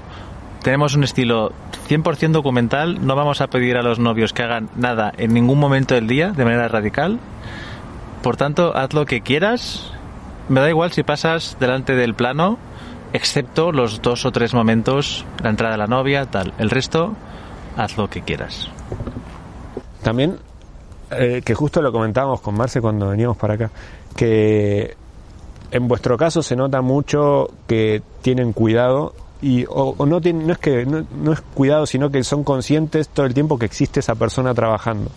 [0.64, 1.52] Tenemos un estilo
[1.90, 5.96] 100% documental, no vamos a pedir a los novios que hagan nada en ningún momento
[5.96, 7.20] del día de manera radical.
[8.22, 9.92] Por tanto, haz lo que quieras.
[10.50, 12.60] Me da igual si pasas delante del plano,
[13.12, 16.54] excepto los dos o tres momentos, la entrada de la novia, tal.
[16.60, 17.16] El resto,
[17.76, 18.70] haz lo que quieras.
[20.04, 20.38] También,
[21.10, 23.72] eh, que justo lo comentábamos con Marce cuando veníamos para acá,
[24.16, 24.96] que
[25.72, 30.54] en vuestro caso se nota mucho que tienen cuidado y o, o no tienen, no
[30.54, 34.00] es que no, no es cuidado, sino que son conscientes todo el tiempo que existe
[34.00, 35.10] esa persona trabajando.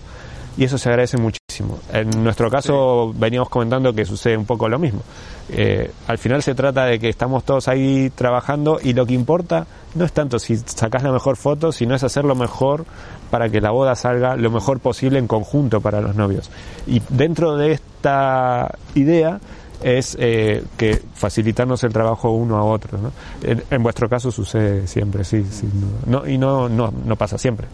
[0.56, 1.78] Y eso se agradece muchísimo.
[1.92, 5.02] En nuestro caso veníamos comentando que sucede un poco lo mismo.
[5.51, 9.66] Eh, al final se trata de que estamos todos ahí trabajando y lo que importa
[9.94, 12.86] no es tanto si sacas la mejor foto, sino es hacer lo mejor
[13.30, 16.51] para que la boda salga lo mejor posible en conjunto para los novios.
[16.86, 19.40] Y dentro de esta idea
[19.85, 22.98] es eh, que facilitarnos el trabajo uno a otro.
[22.98, 23.12] ¿no?
[23.43, 25.69] En, en vuestro caso sucede siempre, sí, sí
[26.06, 27.66] no, no, y no, no, no pasa siempre.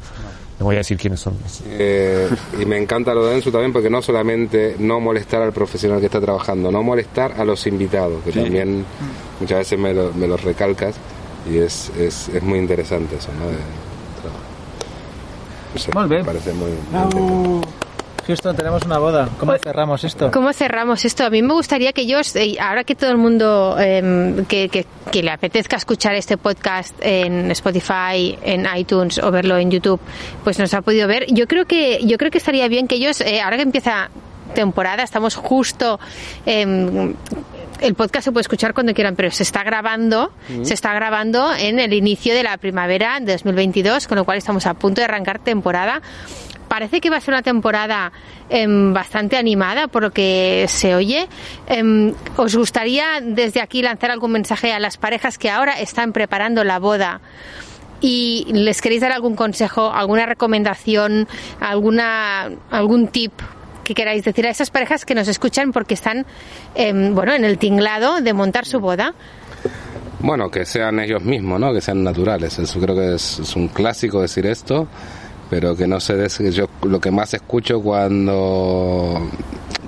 [0.58, 1.34] No voy a decir quiénes son.
[1.68, 2.28] Eh,
[2.60, 6.06] y me encanta lo de Enzo también porque no solamente no molestar al profesional que
[6.06, 8.84] está trabajando, no molestar a los invitados, que también
[9.40, 10.96] muchas veces me lo, me lo recalcas
[11.50, 13.46] y es, es, es muy interesante eso, ¿no?
[13.46, 13.56] De,
[15.72, 16.20] no sé, Muy bien.
[16.20, 17.79] Me parece muy, muy interesante.
[18.30, 19.28] Houston, tenemos una boda.
[19.38, 20.30] ¿Cómo cerramos esto?
[20.30, 21.24] ¿Cómo cerramos esto?
[21.24, 24.86] A mí me gustaría que ellos, eh, ahora que todo el mundo eh, que, que-
[25.10, 30.00] que le apetezca escuchar este podcast en Spotify, en iTunes o verlo en YouTube,
[30.44, 31.26] pues nos ha podido ver.
[31.32, 34.08] Yo creo que yo creo que estaría bien que ellos, eh, ahora que empieza
[34.54, 35.98] temporada, estamos justo
[36.46, 37.14] em,
[37.80, 40.32] el podcast se puede escuchar cuando quieran, pero se está grabando,
[40.62, 44.66] se está grabando en el inicio de la primavera de 2022, con lo cual estamos
[44.66, 46.02] a punto de arrancar temporada.
[46.70, 48.12] Parece que va a ser una temporada
[48.48, 51.28] em, bastante animada por lo que se oye.
[51.66, 56.62] Em, ¿Os gustaría desde aquí lanzar algún mensaje a las parejas que ahora están preparando
[56.62, 57.20] la boda?
[58.02, 61.28] y les queréis dar algún consejo, alguna recomendación,
[61.60, 63.32] alguna algún tip
[63.84, 66.24] que queráis decir a esas parejas que nos escuchan porque están
[66.76, 69.12] em, bueno en el tinglado de montar su boda.
[70.20, 71.74] Bueno, que sean ellos mismos, ¿no?
[71.74, 72.58] Que sean naturales.
[72.58, 74.86] Eso creo que es, es un clásico decir esto,
[75.50, 76.38] pero que no se des...
[76.54, 79.28] Yo lo que más escucho cuando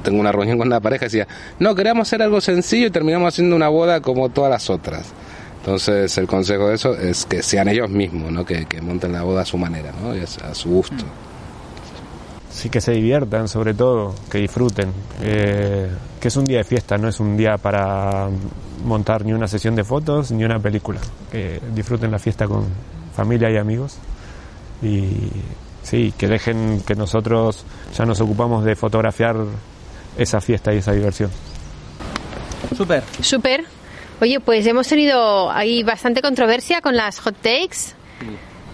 [0.03, 1.29] tengo una reunión con una pareja decía,
[1.61, 5.07] no, queríamos hacer algo sencillo y terminamos haciendo una boda como todas las otras.
[5.61, 8.45] Entonces el consejo de eso es que sean ellos mismos, ¿no?
[8.45, 10.11] Que, que monten la boda a su manera, ¿no?
[10.11, 11.05] A, su gusto.
[12.51, 14.93] Sí, que se diviertan sobre todo, que disfruten.
[15.23, 15.89] Eh,
[16.21, 18.29] que es un día de fiesta, no es un día para
[18.85, 20.99] montar ni una sesión de fotos ni una película.
[21.31, 22.65] Que disfruten la fiesta con
[23.15, 23.99] familia y amigos.
[24.83, 25.31] Y
[25.83, 27.65] sí, que dejen que nosotros
[27.97, 29.37] ya nos ocupamos de fotografiar
[30.17, 31.31] esa fiesta y esa diversión.
[32.77, 33.03] Súper.
[33.21, 33.65] Súper.
[34.21, 37.95] Oye, pues hemos tenido ahí bastante controversia con las hot takes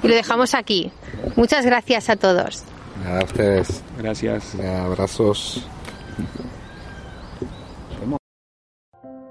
[0.02, 0.92] y lo dejamos aquí.
[1.36, 2.64] Muchas gracias a todos.
[3.02, 3.82] Nada, a ustedes.
[3.98, 4.54] Gracias.
[4.56, 5.66] Abrazos.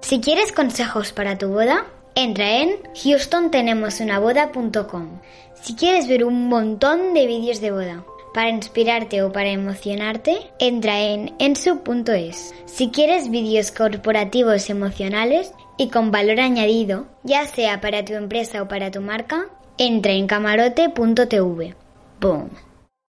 [0.01, 1.85] Si quieres consejos para tu boda,
[2.15, 5.19] entra en houstontenemosunaboda.com.
[5.61, 11.01] Si quieres ver un montón de vídeos de boda para inspirarte o para emocionarte, entra
[11.01, 12.53] en ensu.es.
[12.65, 18.67] Si quieres vídeos corporativos emocionales y con valor añadido, ya sea para tu empresa o
[18.67, 19.47] para tu marca,
[19.77, 21.75] entra en camarote.tv.
[22.19, 22.66] Boom.